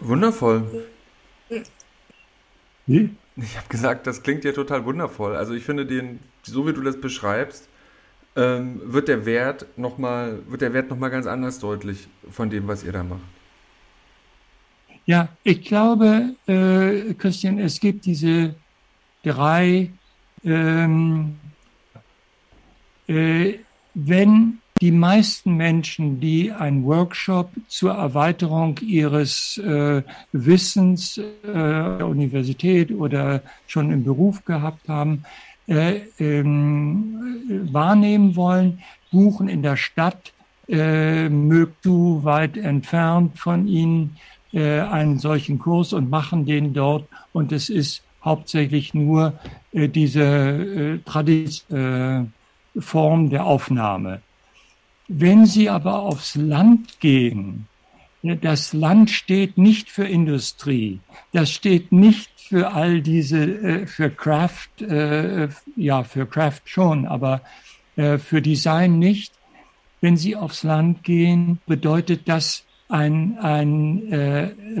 [0.00, 0.86] Wundervoll.
[2.86, 3.10] Wie?
[3.36, 5.36] Ich habe gesagt, das klingt ja total wundervoll.
[5.36, 7.68] Also ich finde den, so wie du das beschreibst,
[8.36, 12.84] ähm, wird der Wert nochmal, wird der Wert noch ganz anders deutlich von dem, was
[12.84, 13.20] ihr da macht.
[15.06, 18.54] Ja, ich glaube, äh, Christian, es gibt diese
[19.22, 19.90] drei,
[20.44, 21.36] ähm,
[23.08, 23.54] äh,
[23.94, 30.02] wenn die meisten Menschen, die einen Workshop zur Erweiterung ihres äh,
[30.32, 35.24] Wissens äh, der Universität oder schon im Beruf gehabt haben,
[35.66, 38.80] äh, ähm, wahrnehmen wollen,
[39.12, 40.32] buchen in der Stadt,
[40.68, 44.16] äh, mögt du weit entfernt von ihnen
[44.52, 47.06] äh, einen solchen Kurs und machen den dort.
[47.32, 49.34] Und es ist hauptsächlich nur
[49.72, 54.22] äh, diese äh, Tradition, äh, Form der Aufnahme.
[55.12, 57.66] Wenn Sie aber aufs Land gehen,
[58.22, 61.00] das Land steht nicht für Industrie,
[61.32, 67.40] das steht nicht für all diese, äh, für Craft, äh, ja, für Craft schon, aber
[67.96, 69.32] äh, für Design nicht.
[70.00, 74.10] Wenn Sie aufs Land gehen, bedeutet das ein, ein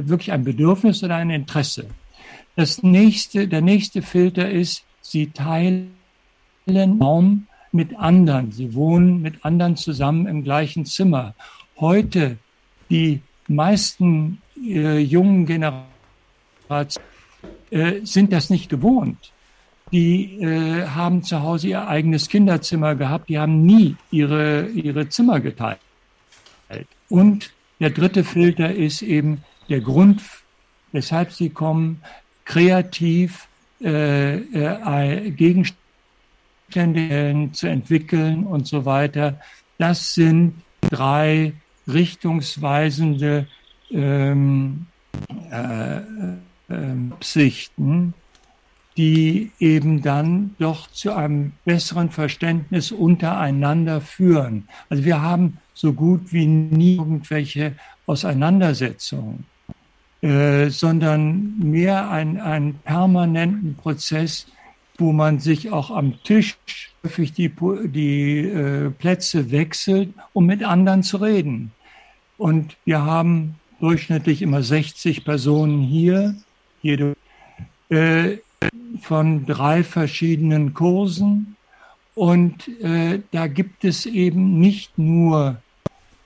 [0.06, 1.86] wirklich ein Bedürfnis oder ein Interesse.
[2.56, 5.90] Das nächste, der nächste Filter ist, Sie teilen
[6.68, 8.52] Raum mit anderen.
[8.52, 11.34] Sie wohnen mit anderen zusammen im gleichen Zimmer.
[11.78, 12.38] Heute
[12.90, 15.88] die meisten äh, jungen Generationen
[17.70, 19.32] äh, sind das nicht gewohnt.
[19.92, 25.40] Die äh, haben zu Hause ihr eigenes Kinderzimmer gehabt, die haben nie ihre, ihre Zimmer
[25.40, 25.80] geteilt.
[27.08, 30.22] Und der dritte Filter ist eben der Grund,
[30.92, 32.02] weshalb sie kommen,
[32.44, 33.48] kreativ
[33.80, 35.79] äh, äh, Gegenstände
[37.52, 39.38] zu entwickeln und so weiter.
[39.78, 40.54] Das sind
[40.90, 41.52] drei
[41.86, 43.46] richtungsweisende
[43.90, 44.86] ähm,
[45.50, 46.00] äh,
[46.70, 48.14] ähm, Absichten,
[48.96, 54.68] die eben dann doch zu einem besseren Verständnis untereinander führen.
[54.88, 57.74] Also wir haben so gut wie nie irgendwelche
[58.06, 59.46] Auseinandersetzungen,
[60.20, 64.46] äh, sondern mehr einen permanenten Prozess,
[65.00, 66.56] wo man sich auch am Tisch
[67.02, 67.50] häufig die,
[67.86, 71.72] die äh, Plätze wechselt, um mit anderen zu reden.
[72.36, 76.36] Und wir haben durchschnittlich immer 60 Personen hier
[76.82, 77.16] jede,
[77.88, 78.38] äh,
[79.00, 81.56] von drei verschiedenen Kursen.
[82.14, 85.62] Und äh, da gibt es eben nicht nur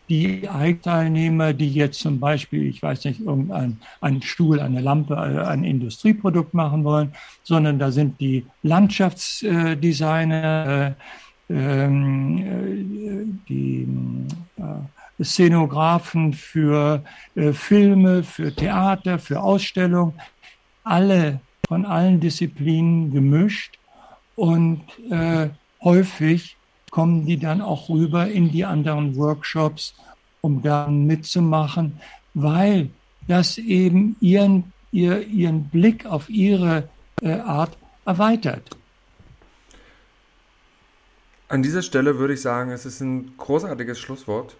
[0.08, 0.48] die
[0.82, 5.64] Teilnehmer, die jetzt zum Beispiel, ich weiß nicht, irgendein einen Stuhl, eine Lampe, äh, ein
[5.64, 10.94] Industrieprodukt machen wollen, sondern da sind die Landschaftsdesigner,
[11.48, 13.88] äh, ähm, äh, die
[15.22, 17.04] Szenografen für
[17.52, 20.14] Filme, für Theater, für Ausstellungen
[20.82, 21.38] alle
[21.68, 23.78] von allen Disziplinen gemischt
[24.34, 24.82] und
[25.80, 26.56] häufig
[26.94, 29.94] kommen die dann auch rüber in die anderen Workshops,
[30.42, 31.98] um dann mitzumachen,
[32.34, 32.88] weil
[33.26, 36.88] das eben ihren, ihr, ihren Blick auf ihre
[37.20, 38.70] äh, Art erweitert.
[41.48, 44.54] An dieser Stelle würde ich sagen, es ist ein großartiges Schlusswort.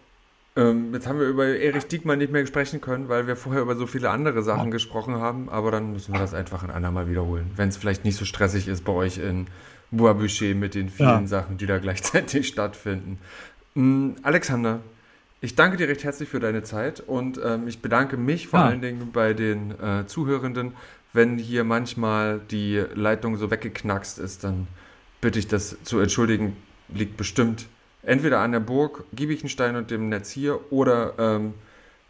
[0.57, 3.77] Ähm, jetzt haben wir über Erich Diekmann nicht mehr sprechen können, weil wir vorher über
[3.77, 7.53] so viele andere Sachen gesprochen haben, aber dann müssen wir das einfach ein andermal wiederholen.
[7.55, 9.47] Wenn es vielleicht nicht so stressig ist bei euch in
[9.97, 11.27] Bois-Boucher mit den vielen ja.
[11.27, 13.19] Sachen, die da gleichzeitig stattfinden.
[13.77, 14.81] Ähm, Alexander,
[15.41, 18.67] ich danke dir recht herzlich für deine Zeit und ähm, ich bedanke mich vor ja.
[18.67, 20.73] allen Dingen bei den äh, Zuhörenden.
[21.13, 24.67] Wenn hier manchmal die Leitung so weggeknackst ist, dann
[25.21, 26.57] bitte ich das zu entschuldigen.
[26.89, 27.67] Liegt bestimmt
[28.03, 31.55] entweder an der Burg Giebichenstein und dem Netz hier oder ähm,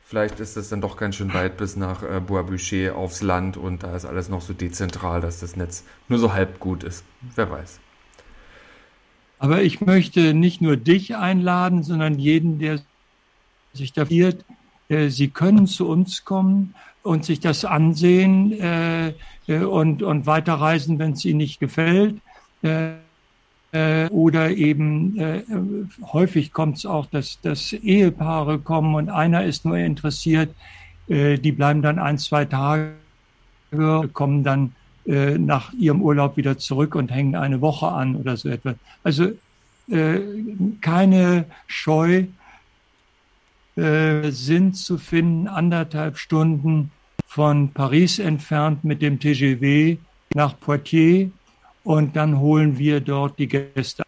[0.05, 3.83] vielleicht ist es dann doch ganz schön weit bis nach äh, Bois-Boucher aufs Land und
[3.83, 7.05] da ist alles noch so dezentral, dass das Netz nur so halb gut ist.
[7.35, 7.81] Wer weiß.
[9.39, 12.81] Aber ich möchte nicht nur dich einladen, sondern jeden, der
[13.73, 14.35] sich dafür,
[14.89, 19.09] äh, Sie können zu uns kommen und sich das ansehen äh,
[19.47, 22.17] äh und, und weiterreisen, wenn es Ihnen nicht gefällt.
[22.63, 22.93] Äh,
[23.75, 25.43] äh, oder eben äh,
[26.12, 30.55] häufig kommt es auch, dass, dass Ehepaare kommen und einer ist nur interessiert,
[31.09, 32.93] äh, die bleiben dann ein, zwei Tage,
[34.12, 34.72] kommen dann
[35.07, 38.77] äh, nach ihrem Urlaub wieder zurück und hängen eine Woche an oder so etwas.
[39.03, 39.33] Also
[39.91, 40.20] äh,
[40.81, 42.27] keine Scheu
[43.75, 46.93] äh, sind zu finden, anderthalb Stunden
[47.27, 49.99] von Paris entfernt mit dem TGV
[50.33, 51.31] nach Poitiers
[51.85, 54.03] und dann holen wir dort die Gäste.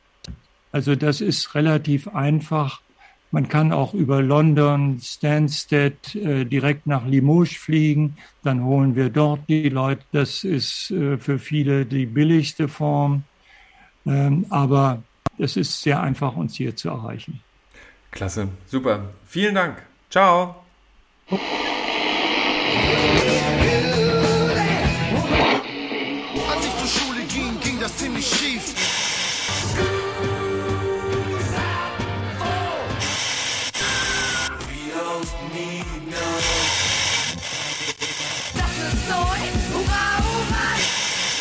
[0.72, 2.80] Also das ist relativ einfach.
[3.30, 8.16] Man kann auch über London, Stansted äh, direkt nach Limoges fliegen.
[8.42, 10.02] Dann holen wir dort die Leute.
[10.12, 13.24] Das ist äh, für viele die billigste Form.
[14.06, 15.02] Ähm, aber
[15.38, 17.40] es ist sehr einfach, uns hier zu erreichen.
[18.10, 19.10] Klasse, super.
[19.26, 19.82] Vielen Dank.
[20.08, 20.56] Ciao.
[21.28, 21.40] Als